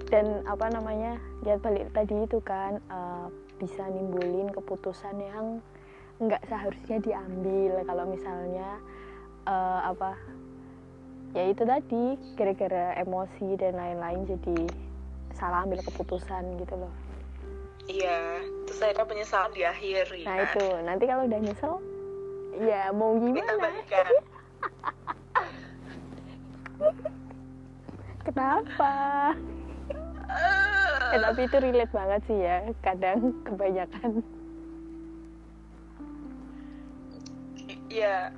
Dan 0.08 0.46
apa 0.46 0.70
namanya 0.70 1.18
ya 1.42 1.58
balik 1.58 1.90
tadi 1.90 2.14
itu 2.22 2.38
kan 2.44 2.78
uh, 2.86 3.26
bisa 3.58 3.82
nimbulin 3.90 4.46
keputusan 4.52 5.16
yang 5.18 5.58
nggak 6.22 6.44
seharusnya 6.46 7.02
diambil. 7.02 7.82
Kalau 7.82 8.04
misalnya 8.06 8.78
uh, 9.46 9.80
apa 9.92 10.16
ya 11.34 11.50
itu 11.50 11.62
tadi 11.66 12.14
gara-gara 12.38 12.94
emosi 13.02 13.58
dan 13.58 13.74
lain-lain 13.74 14.22
jadi 14.28 14.70
salah 15.34 15.66
ambil 15.66 15.82
keputusan 15.82 16.62
gitu 16.62 16.78
loh. 16.78 16.94
Iya 17.84 18.40
terus 18.64 18.78
saya 18.80 18.94
penyesalan 19.04 19.52
di 19.52 19.66
akhir 19.66 20.08
ya 20.14 20.24
nah 20.24 20.36
itu. 20.46 20.66
Nanti 20.86 21.04
kalau 21.10 21.26
udah 21.26 21.40
nyesel 21.42 21.74
ya 22.62 22.94
mau 22.94 23.18
gimana? 23.18 23.68
kenapa? 28.24 28.94
Eh, 31.14 31.20
tapi 31.20 31.46
itu 31.46 31.56
relate 31.60 31.92
banget 31.94 32.20
sih 32.26 32.38
ya 32.38 32.56
kadang 32.80 33.34
kebanyakan. 33.46 34.22
Ya 37.90 38.34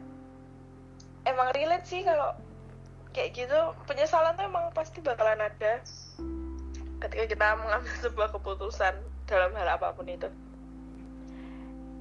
emang 1.27 1.51
relate 1.53 1.85
sih 1.85 2.07
kalau 2.07 2.33
kayak 3.11 3.35
gitu. 3.35 3.59
Penyesalan 3.91 4.39
tuh 4.39 4.47
emang 4.47 4.71
pasti 4.73 5.03
bakalan 5.03 5.43
ada 5.43 5.83
ketika 7.05 7.25
kita 7.29 7.47
mengambil 7.61 7.95
sebuah 8.01 8.29
keputusan 8.33 8.95
dalam 9.27 9.51
hal 9.59 9.69
apa 9.77 9.93
pun 9.93 10.07
itu. 10.07 10.31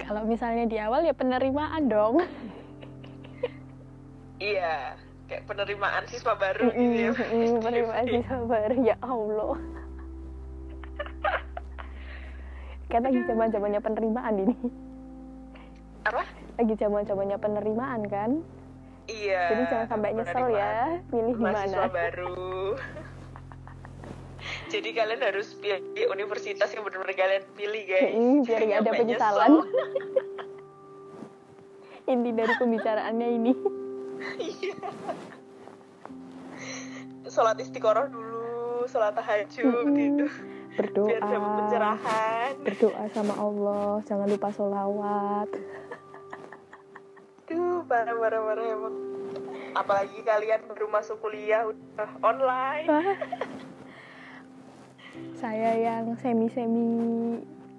Kalau 0.00 0.22
misalnya 0.22 0.64
di 0.70 0.78
awal 0.78 1.02
ya 1.04 1.12
penerimaan 1.12 1.90
dong. 1.90 2.22
Iya 4.36 4.94
kayak 5.26 5.42
penerimaan 5.50 6.06
siswa 6.06 6.38
baru 6.38 6.70
mm 6.70 6.76
gitu 6.76 6.98
ya 7.02 7.10
penerimaan 7.58 8.06
siswa 8.06 8.38
baru 8.46 8.76
ya 8.78 8.96
Allah. 9.02 9.58
Kan 12.86 13.02
lagi 13.02 13.20
zaman 13.26 13.50
zamannya 13.50 13.80
penerimaan 13.82 14.34
ini. 14.46 14.54
Apa? 16.06 16.22
Lagi 16.62 16.74
zaman 16.78 17.02
zamannya 17.02 17.38
penerimaan 17.42 18.06
kan 18.06 18.30
Iya. 19.06 19.42
Jadi 19.48 19.62
jangan 19.66 19.86
sampai 19.88 20.10
nyesel 20.12 20.46
ya, 20.50 20.98
milih 21.08 21.34
di 21.34 21.42
mana. 21.42 21.86
baru. 21.86 22.74
jadi 24.72 24.88
kalian 24.92 25.22
harus 25.22 25.54
pilih 25.54 25.78
universitas 26.08 26.70
yang 26.70 26.82
benar-benar 26.82 27.14
kalian 27.14 27.44
pilih 27.52 27.82
guys 27.82 28.14
Mm, 28.14 28.36
biar 28.42 28.60
nggak 28.62 28.80
ada 28.80 28.92
penyesalan. 28.92 29.50
inti 32.06 32.30
dari 32.30 32.54
pembicaraannya 32.56 33.28
ini 33.32 33.52
Iya. 34.38 34.74
sholat 37.26 37.58
istiqoroh 37.58 38.06
dulu 38.06 38.46
sholat 38.86 39.12
tahajud 39.12 39.66
Mm-mm. 39.84 39.96
gitu 39.96 40.26
berdoa 40.76 41.08
biar 41.08 41.22
dapat 41.24 41.50
pencerahan 41.58 42.52
berdoa 42.62 43.02
sama 43.10 43.34
Allah 43.34 43.90
jangan 44.04 44.28
lupa 44.28 44.48
sholawat 44.50 45.50
Duh, 47.46 47.86
parah 47.86 48.10
parah 48.12 48.40
parah 48.42 48.66
emang 48.66 48.96
apalagi 49.72 50.18
kalian 50.20 50.66
baru 50.66 50.88
masuk 50.88 51.20
kuliah 51.20 51.62
udah 51.62 52.10
online 52.20 52.88
saya 55.32 55.76
yang 55.76 56.16
semi 56.16 56.48
semi 56.48 56.88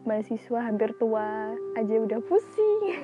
mahasiswa 0.04 0.60
hampir 0.62 0.94
tua 0.96 1.52
aja 1.74 1.96
udah 1.98 2.20
pusing 2.24 3.02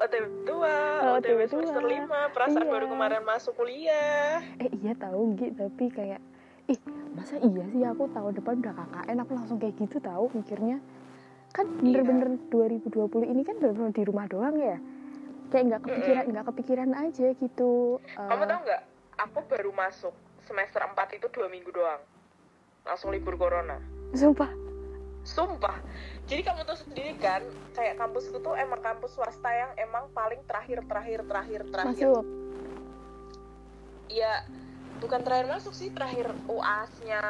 OTW 0.00 0.26
tua, 0.42 0.74
Oh, 1.04 1.20
OTW 1.20 1.44
OTW 1.44 1.60
semester. 1.60 1.84
5, 1.84 2.08
perasaan 2.32 2.64
Iya. 2.64 2.72
baru 2.72 2.86
kemarin 2.88 3.20
masuk 3.22 3.52
kuliah. 3.54 4.40
eh 4.56 4.72
iya 4.74 4.96
tahu 4.96 5.36
gitu 5.36 5.60
tapi 5.60 5.86
kayak 5.86 6.20
ih 6.66 6.80
masa 7.12 7.36
iya 7.36 7.64
sih 7.68 7.84
aku 7.84 8.08
tahun 8.08 8.32
depan 8.32 8.58
udah 8.58 8.74
KKN 8.74 9.16
aku 9.20 9.32
langsung 9.34 9.60
kayak 9.60 9.76
gitu 9.76 10.00
tahu 10.00 10.32
mikirnya 10.32 10.80
kan 11.50 11.66
Iya. 11.66 12.02
bener-bener 12.02 12.28
2020 12.48 13.26
ini 13.26 13.42
kan 13.42 13.58
bener-bener 13.58 13.92
di 13.92 14.04
rumah 14.06 14.26
doang 14.30 14.54
ya 14.56 14.78
kayak 15.50 15.64
nggak 15.66 15.82
kepikiran 15.82 16.24
nggak 16.30 16.46
kepikiran 16.46 16.90
aja 16.94 17.26
gitu 17.34 17.98
Kamu 18.14 18.42
Eh, 18.44 18.48
tahu 18.48 18.60
nggak? 18.64 18.82
Aku 19.20 19.38
baru 19.50 19.70
masuk 19.74 20.14
semester 20.46 20.80
4 20.80 21.20
itu 21.20 21.26
dua 21.28 21.50
minggu 21.52 21.68
doang. 21.74 22.00
Langsung 22.86 23.12
libur 23.12 23.36
corona. 23.36 23.76
sumpah 24.10 24.48
Sumpah. 25.20 25.76
Jadi 26.24 26.40
kamu 26.40 26.64
tuh 26.64 26.80
sendiri 26.80 27.12
kan, 27.20 27.44
kayak 27.76 28.00
kampusku 28.00 28.40
tuh 28.40 28.56
emang 28.56 28.80
kampus 28.80 29.12
swasta 29.12 29.52
yang 29.52 29.68
emang 29.76 30.08
paling 30.16 30.40
terakhir, 30.48 30.80
terakhir, 30.88 31.28
terakhir, 31.28 31.60
terakhir. 31.68 32.08
masuk 32.08 32.24
Ya, 34.08 34.42
bukan 34.98 35.20
terakhir 35.20 35.46
masuk 35.52 35.76
sih, 35.76 35.92
terakhir 35.92 36.32
UAS-nya, 36.48 37.22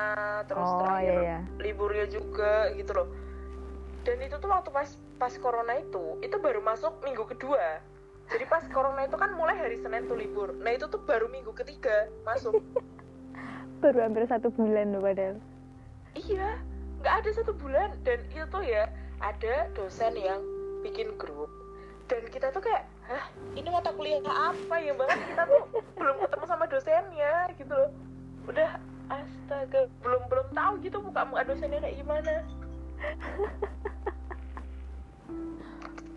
terus 0.46 0.70
oh 0.70 0.78
terakhir 0.80 1.12
iya 1.12 1.18
ya 1.20 1.38
liburnya 1.59 2.06
juga 2.09 2.70
gitu 2.78 2.94
loh. 2.94 3.09
Dan 4.00 4.16
itu 4.24 4.36
tuh 4.40 4.48
waktu 4.48 4.72
pas 4.72 4.88
pas 5.20 5.32
corona 5.36 5.76
itu, 5.76 6.16
itu 6.24 6.36
baru 6.40 6.64
masuk 6.64 7.04
minggu 7.04 7.28
kedua. 7.28 7.84
Jadi 8.30 8.44
pas 8.46 8.64
corona 8.70 9.04
itu 9.04 9.16
kan 9.18 9.34
mulai 9.36 9.58
hari 9.58 9.76
Senin 9.82 10.08
tuh 10.08 10.16
libur. 10.16 10.54
Nah 10.56 10.72
itu 10.72 10.88
tuh 10.88 11.02
baru 11.04 11.28
minggu 11.28 11.52
ketiga 11.52 12.08
masuk. 12.24 12.56
baru 13.84 14.04
hampir 14.04 14.28
satu 14.28 14.52
bulan 14.52 14.92
loh 14.92 15.00
padahal 15.00 15.40
iya, 16.12 16.60
nggak 17.00 17.14
ada 17.24 17.30
satu 17.32 17.52
bulan. 17.54 17.92
Dan 18.06 18.22
itu 18.32 18.44
tuh 18.48 18.64
ya 18.64 18.88
ada 19.20 19.68
dosen 19.76 20.16
yang 20.16 20.40
bikin 20.80 21.12
grup. 21.20 21.50
Dan 22.08 22.26
kita 22.26 22.50
tuh 22.50 22.64
kayak, 22.64 22.88
hah 23.06 23.30
ini 23.54 23.68
mata 23.70 23.94
kuliah 23.94 24.18
apa 24.26 24.74
ya 24.82 24.90
banget 24.96 25.18
kita 25.30 25.42
tuh 25.46 25.62
belum 25.94 26.16
ketemu 26.26 26.44
sama 26.48 26.64
dosennya 26.66 27.34
gitu 27.54 27.72
loh. 27.74 27.90
Udah 28.50 28.80
astaga, 29.10 29.86
belum 30.02 30.22
belum 30.26 30.48
tahu 30.54 30.72
gitu 30.82 30.98
muka 31.02 31.22
muka 31.26 31.42
dosennya 31.46 31.78
kayak 31.82 31.98
gimana. 32.02 32.34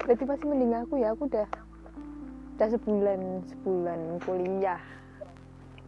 Berarti 0.04 0.24
masih 0.28 0.46
mending 0.46 0.74
aku 0.76 0.94
ya 1.00 1.16
aku 1.16 1.32
udah 1.32 1.48
udah 2.54 2.68
sebulan 2.70 3.20
sebulan 3.48 4.00
kuliah 4.22 4.82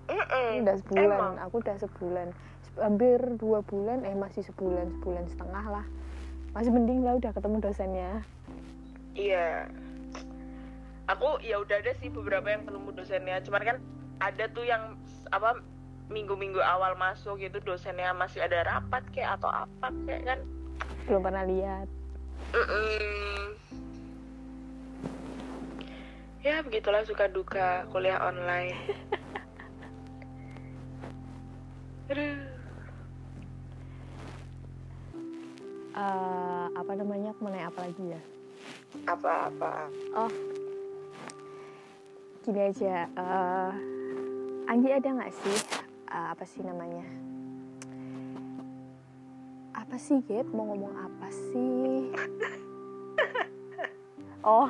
Mm-mm. 0.07 0.63
udah 0.63 0.75
sebulan 0.85 1.07
Emang. 1.11 1.35
aku 1.43 1.55
udah 1.59 1.75
sebulan 1.77 2.27
Se- 2.63 2.79
hampir 2.79 3.19
dua 3.35 3.59
bulan 3.65 4.07
eh 4.07 4.15
masih 4.15 4.45
sebulan 4.47 4.87
sebulan 4.99 5.25
setengah 5.27 5.65
lah 5.67 5.85
masih 6.55 6.71
mending 6.71 7.03
lah 7.03 7.19
udah 7.19 7.31
ketemu 7.31 7.57
dosennya 7.59 8.23
Iya. 9.15 9.71
Aku 11.07 11.39
ya 11.39 11.63
udah 11.63 11.79
ada 11.79 11.95
sih 11.95 12.11
beberapa 12.11 12.51
yang 12.51 12.67
ketemu 12.67 12.91
dosennya. 12.91 13.39
Cuman 13.47 13.63
kan 13.63 13.77
ada 14.19 14.51
tuh 14.51 14.67
yang 14.67 14.99
apa 15.31 15.63
minggu-minggu 16.11 16.59
awal 16.59 16.99
masuk 16.99 17.39
gitu 17.39 17.63
dosennya 17.63 18.11
masih 18.11 18.43
ada 18.43 18.67
rapat 18.67 19.07
kayak 19.15 19.39
atau 19.39 19.47
apa 19.47 19.87
kayak 20.03 20.23
kan. 20.27 20.39
Belum 21.05 21.21
pernah 21.21 21.45
lihat 21.45 21.87
Mm-mm. 22.55 23.57
Ya 26.39 26.61
begitulah 26.61 27.01
suka 27.03 27.25
duka 27.25 27.89
kuliah 27.89 28.21
online. 28.21 28.77
Aduh. 32.13 32.37
Eh, 35.95 36.65
apa 36.75 36.91
namanya 36.91 37.31
aku 37.31 37.47
mau 37.47 37.55
nanya 37.55 37.71
apa 37.71 37.87
lagi 37.87 38.03
ya 38.11 38.21
Apa-apa. 39.07 39.87
oh 40.11 40.31
gini 42.43 42.61
aja 42.67 43.07
eh 43.07 43.71
Anggi 44.67 44.91
ada 44.91 45.07
nggak 45.07 45.31
sih 45.31 45.55
eh, 46.11 46.27
apa 46.35 46.43
sih 46.43 46.67
namanya 46.67 47.07
apa 49.85 50.01
sih 50.01 50.17
Gap 50.25 50.49
mau 50.49 50.73
ngomong 50.73 50.97
apa 50.97 51.29
sih? 51.29 52.09
Oh 54.45 54.69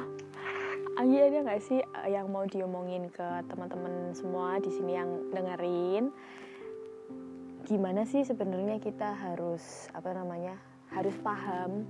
Anggi 0.96 1.20
ada 1.20 1.44
nggak 1.44 1.64
sih 1.64 1.80
eh, 1.84 2.10
yang 2.12 2.32
mau 2.32 2.44
diomongin 2.48 3.12
ke 3.12 3.44
teman-teman 3.48 4.12
semua 4.12 4.60
di 4.60 4.72
sini 4.72 4.96
yang 4.96 5.12
dengerin? 5.32 6.12
Gimana 7.64 8.04
sih 8.04 8.24
sebenarnya 8.28 8.80
kita 8.80 9.16
harus 9.16 9.88
apa 9.92 10.16
namanya 10.16 10.56
harus 10.92 11.16
paham 11.24 11.88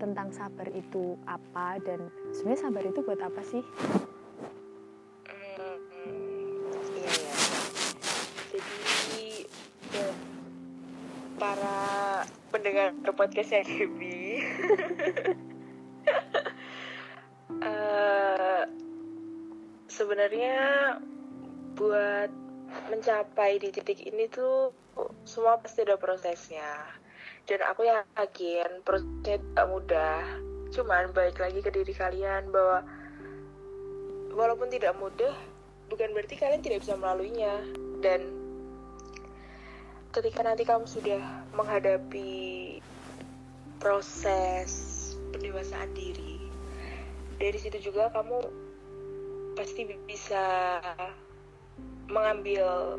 tentang 0.00 0.32
sabar 0.32 0.68
itu 0.72 1.16
apa? 1.28 1.76
Dan 1.84 2.08
sebenarnya 2.36 2.68
sabar 2.68 2.84
itu 2.84 3.00
buat 3.00 3.20
apa 3.20 3.40
sih 3.48 3.64
pendengar 12.92 13.14
podcastnya 13.16 13.64
Gaby, 13.64 14.40
eh, 17.68 18.62
sebenarnya 19.88 20.56
buat 21.76 22.30
mencapai 22.88 23.60
di 23.60 23.68
titik 23.72 24.04
ini 24.04 24.28
tuh 24.28 24.72
semua 25.28 25.60
pasti 25.60 25.84
ada 25.84 26.00
prosesnya. 26.00 26.96
Dan 27.48 27.64
aku 27.64 27.88
yakin 27.88 28.84
prosesnya 28.84 29.40
tidak 29.40 29.66
mudah. 29.68 30.20
Cuman 30.72 31.12
balik 31.16 31.40
lagi 31.40 31.60
ke 31.64 31.72
diri 31.72 31.92
kalian 31.96 32.52
bahwa 32.52 32.84
walaupun 34.36 34.68
tidak 34.68 34.92
mudah, 35.00 35.32
bukan 35.88 36.12
berarti 36.12 36.36
kalian 36.36 36.60
tidak 36.60 36.84
bisa 36.84 36.96
melaluinya. 36.96 37.64
Dan 38.04 38.47
ketika 40.18 40.42
nanti 40.42 40.66
kamu 40.66 40.82
sudah 40.82 41.22
menghadapi 41.54 42.82
proses 43.78 44.70
pendewasaan 45.30 45.94
diri, 45.94 46.42
dari 47.38 47.54
situ 47.54 47.78
juga 47.78 48.10
kamu 48.10 48.42
pasti 49.54 49.86
bisa 50.10 50.82
mengambil 52.10 52.98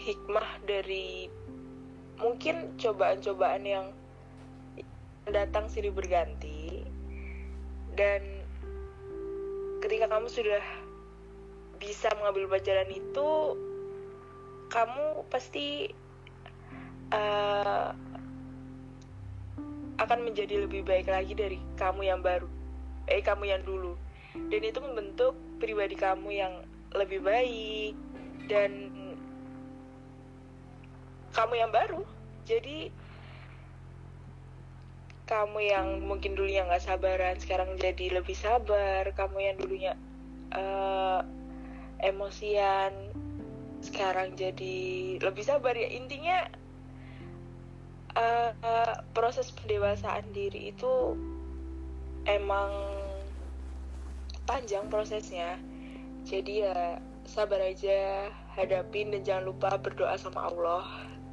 hikmah 0.00 0.48
dari 0.64 1.28
mungkin 2.16 2.72
cobaan-cobaan 2.80 3.68
yang 3.68 3.92
datang 5.28 5.68
silih 5.68 5.92
berganti. 5.92 6.88
Dan 7.92 8.24
ketika 9.84 10.08
kamu 10.08 10.32
sudah 10.32 10.64
bisa 11.76 12.08
mengambil 12.16 12.48
pelajaran 12.48 12.88
itu 12.96 13.28
kamu 14.68 15.24
pasti 15.32 15.92
uh, 17.12 17.90
akan 19.98 20.18
menjadi 20.22 20.64
lebih 20.68 20.86
baik 20.86 21.10
lagi 21.10 21.34
dari 21.34 21.58
kamu 21.74 22.06
yang 22.06 22.20
baru 22.22 22.58
eh 23.08 23.24
kamu 23.24 23.48
yang 23.48 23.62
dulu. 23.64 23.96
Dan 24.36 24.60
itu 24.62 24.78
membentuk 24.78 25.34
pribadi 25.58 25.96
kamu 25.96 26.28
yang 26.30 26.54
lebih 26.94 27.24
baik 27.24 27.96
dan 28.46 28.92
kamu 31.32 31.54
yang 31.58 31.72
baru. 31.72 32.04
Jadi 32.44 32.92
kamu 35.28 35.58
yang 35.60 35.86
mungkin 36.04 36.32
dulu 36.32 36.48
yang 36.48 36.72
nggak 36.72 36.84
sabaran 36.84 37.36
sekarang 37.40 37.76
jadi 37.80 38.20
lebih 38.20 38.36
sabar. 38.36 39.08
Kamu 39.12 39.36
yang 39.40 39.56
dulunya 39.58 39.92
eh, 40.54 41.20
emosian 42.04 42.92
sekarang 43.82 44.34
jadi 44.34 44.76
lebih 45.22 45.44
sabar 45.46 45.74
ya. 45.74 45.88
Intinya 45.90 46.48
eh, 48.18 48.50
eh, 48.52 48.94
proses 49.14 49.54
pendewasaan 49.54 50.26
diri 50.34 50.74
itu 50.74 51.14
emang 52.26 52.70
panjang 54.48 54.88
prosesnya. 54.88 55.60
Jadi 56.28 56.64
ya 56.64 57.00
sabar 57.28 57.60
aja 57.60 58.28
hadapin 58.56 59.12
dan 59.12 59.22
jangan 59.24 59.44
lupa 59.52 59.76
berdoa 59.76 60.16
sama 60.16 60.48
Allah. 60.48 60.84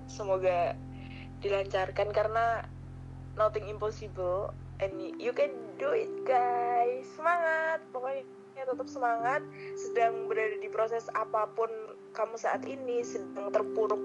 Semoga 0.05 0.75
dilancarkan 1.39 2.11
karena 2.13 2.63
nothing 3.35 3.67
impossible 3.67 4.51
and 4.79 4.91
you 5.19 5.31
can 5.31 5.51
do 5.79 5.91
it 5.95 6.11
guys. 6.27 7.07
Semangat! 7.15 7.79
Pokoknya 7.91 8.23
tetap 8.67 8.87
semangat. 8.87 9.41
Sedang 9.79 10.27
berada 10.27 10.59
di 10.59 10.69
proses 10.71 11.07
apa 11.15 11.47
pun 11.55 11.71
kamu 12.15 12.39
saat 12.39 12.63
ini 12.63 13.03
sedang 13.03 13.51
terpuruk 13.51 13.99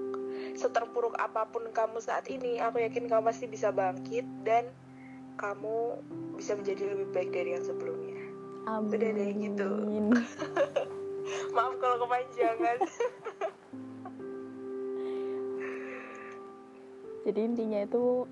seterpuruk 0.58 1.14
apa 1.16 1.46
pun 1.46 1.62
kamu 1.70 2.02
saat 2.02 2.26
ini 2.26 2.58
aku 2.58 2.82
yakin 2.82 3.06
kamu 3.06 3.30
pasti 3.30 3.46
bisa 3.46 3.70
bangkit 3.70 4.26
dan 4.42 4.66
kamu 5.38 5.96
bisa 6.36 6.58
menjadi 6.58 6.92
lebih 6.92 7.08
baik 7.16 7.30
dari 7.32 7.56
yang 7.56 7.64
sebelumnya. 7.64 8.18
Amin. 8.68 8.92
udah 8.92 9.10
deh 9.16 9.32
gitu. 9.40 9.70
Maaf 11.56 11.74
kalau 11.80 11.96
kepanjangan. 12.04 12.78
Jadi 17.24 17.40
intinya 17.40 17.80
itu 17.84 18.28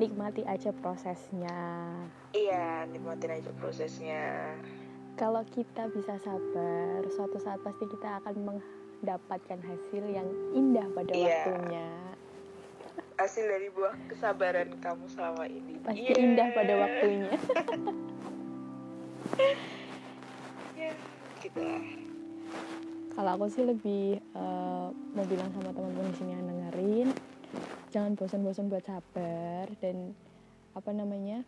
nikmati 0.00 0.44
aja 0.48 0.72
prosesnya. 0.80 1.92
Iya 2.32 2.88
nikmatin 2.88 3.36
aja 3.36 3.50
prosesnya. 3.60 4.54
Kalau 5.16 5.40
kita 5.48 5.88
bisa 5.92 6.20
sabar 6.20 7.00
suatu 7.08 7.40
saat 7.40 7.60
pasti 7.64 7.88
kita 7.88 8.20
akan 8.20 8.36
mendapatkan 9.00 9.60
hasil 9.60 10.04
yang 10.06 10.28
indah 10.52 10.86
pada 10.92 11.12
Iya. 11.12 11.24
waktunya 11.26 11.86
hasil 13.16 13.44
dari 13.48 13.68
buah 13.72 13.96
kesabaran 14.08 14.76
kamu 14.76 15.04
selama 15.08 15.44
ini 15.48 15.80
pasti 15.80 16.04
Iya. 16.04 16.14
indah 16.16 16.48
pada 16.52 16.74
waktunya 16.76 17.32
Iya, 20.76 20.92
gitu 21.42 21.60
lah 21.60 21.84
kalau 23.16 23.30
aku 23.32 23.46
sih 23.48 23.64
lebih 23.64 24.20
eh, 24.20 24.88
mau 24.92 25.24
bilang 25.24 25.48
sama 25.56 25.72
teman-teman 25.72 26.12
di 26.12 26.16
sini 26.16 26.30
yang 26.36 26.44
dengerin 26.44 27.08
jangan 27.88 28.12
bosan-bosan 28.12 28.68
buat 28.68 28.84
sabar 28.84 29.64
dan 29.80 30.12
apa 30.76 30.90
namanya 30.92 31.40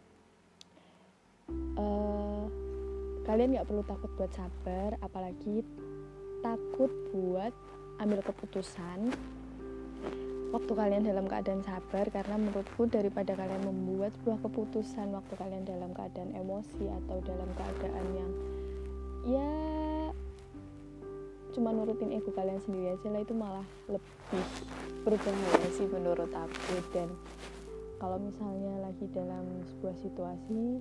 eh, 1.77 2.45
kalian 3.29 3.53
nggak 3.53 3.69
perlu 3.69 3.85
takut 3.85 4.09
buat 4.17 4.33
sabar 4.33 4.97
apalagi 5.05 5.61
takut 6.41 6.91
buat 7.11 7.55
ambil 7.99 8.23
keputusan 8.23 9.11
waktu 10.49 10.73
kalian 10.73 11.05
dalam 11.05 11.29
keadaan 11.29 11.61
sabar 11.61 12.09
karena 12.09 12.41
menurutku 12.41 12.89
daripada 12.89 13.37
kalian 13.37 13.69
membuat 13.69 14.17
sebuah 14.21 14.41
keputusan 14.49 15.13
waktu 15.13 15.35
kalian 15.37 15.65
dalam 15.69 15.93
keadaan 15.93 16.33
emosi 16.33 16.89
atau 16.89 17.21
dalam 17.21 17.51
keadaan 17.53 18.07
yang 18.17 18.31
ya 19.29 19.53
cuma 21.53 21.75
nurutin 21.75 22.15
ego 22.15 22.33
kalian 22.33 22.63
sendiri 22.65 22.97
aja 22.97 23.09
lah 23.13 23.21
itu 23.21 23.35
malah 23.37 23.67
lebih 23.91 24.45
berbahaya 25.03 25.69
sih 25.75 25.91
menurut 25.91 26.31
aku. 26.31 26.77
Dan 26.95 27.13
kalau 27.99 28.17
misalnya 28.23 28.89
lagi 28.89 29.05
dalam 29.11 29.67
sebuah 29.67 29.97
situasi 30.01 30.81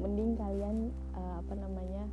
mending 0.00 0.40
kalian 0.40 0.88
eh, 1.14 1.34
apa 1.36 1.52
namanya 1.52 2.08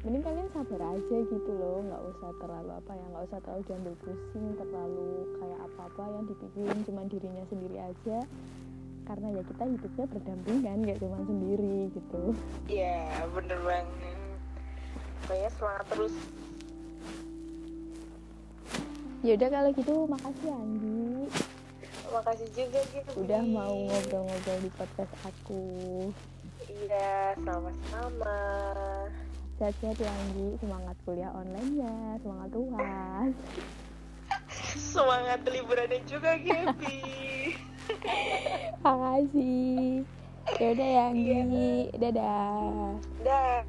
mending 0.00 0.24
kalian 0.24 0.48
sabar 0.56 0.80
aja 0.96 1.16
gitu 1.28 1.50
loh 1.60 1.84
nggak 1.84 2.02
usah 2.08 2.30
terlalu 2.40 2.70
apa 2.72 2.92
ya 2.96 3.04
nggak 3.12 3.24
usah 3.28 3.38
terlalu 3.44 3.62
diambil 3.68 3.94
pusing 4.00 4.46
terlalu 4.56 5.10
kayak 5.36 5.60
apa 5.60 5.80
apa 5.92 6.02
yang 6.08 6.24
dipikirin 6.24 6.78
cuma 6.88 7.02
dirinya 7.04 7.44
sendiri 7.52 7.76
aja. 7.76 8.18
Karena 9.10 9.26
ya 9.34 9.42
kita 9.42 9.64
hidupnya 9.66 10.06
berdampingan 10.06 10.86
gak 10.86 11.00
cuma 11.02 11.18
sendiri 11.26 11.90
gitu. 11.90 12.22
Iya 12.70 13.26
bener 13.34 13.58
banget. 13.66 14.18
Pokoknya 15.26 15.50
semangat 15.58 15.86
terus. 15.90 16.14
Yaudah 19.26 19.48
kalau 19.50 19.70
gitu 19.74 19.94
makasih 20.06 20.50
Andi. 20.54 21.26
Makasih 22.14 22.48
juga 22.54 22.80
gitu 22.94 23.10
udah 23.18 23.42
mau 23.50 23.74
ngobrol-ngobrol 23.74 24.58
di 24.62 24.70
podcast 24.78 25.12
aku. 25.26 25.64
Iya 26.70 27.34
sama-sama 27.42 28.38
sehat-sehat 29.60 30.00
ya 30.00 30.08
Anggi 30.08 30.56
semangat 30.56 30.96
kuliah 31.04 31.28
online 31.36 31.84
ya 31.84 31.94
semangat 32.24 32.50
uas 32.56 33.36
semangat 34.72 35.44
liburannya 35.44 36.00
juga 36.08 36.40
Gaby. 36.40 36.98
Makasih 38.80 40.02
yaudah 40.56 40.88
ya 40.88 41.02
Anggi 41.12 41.92
dadah. 42.00 42.96
Dah 43.20 43.60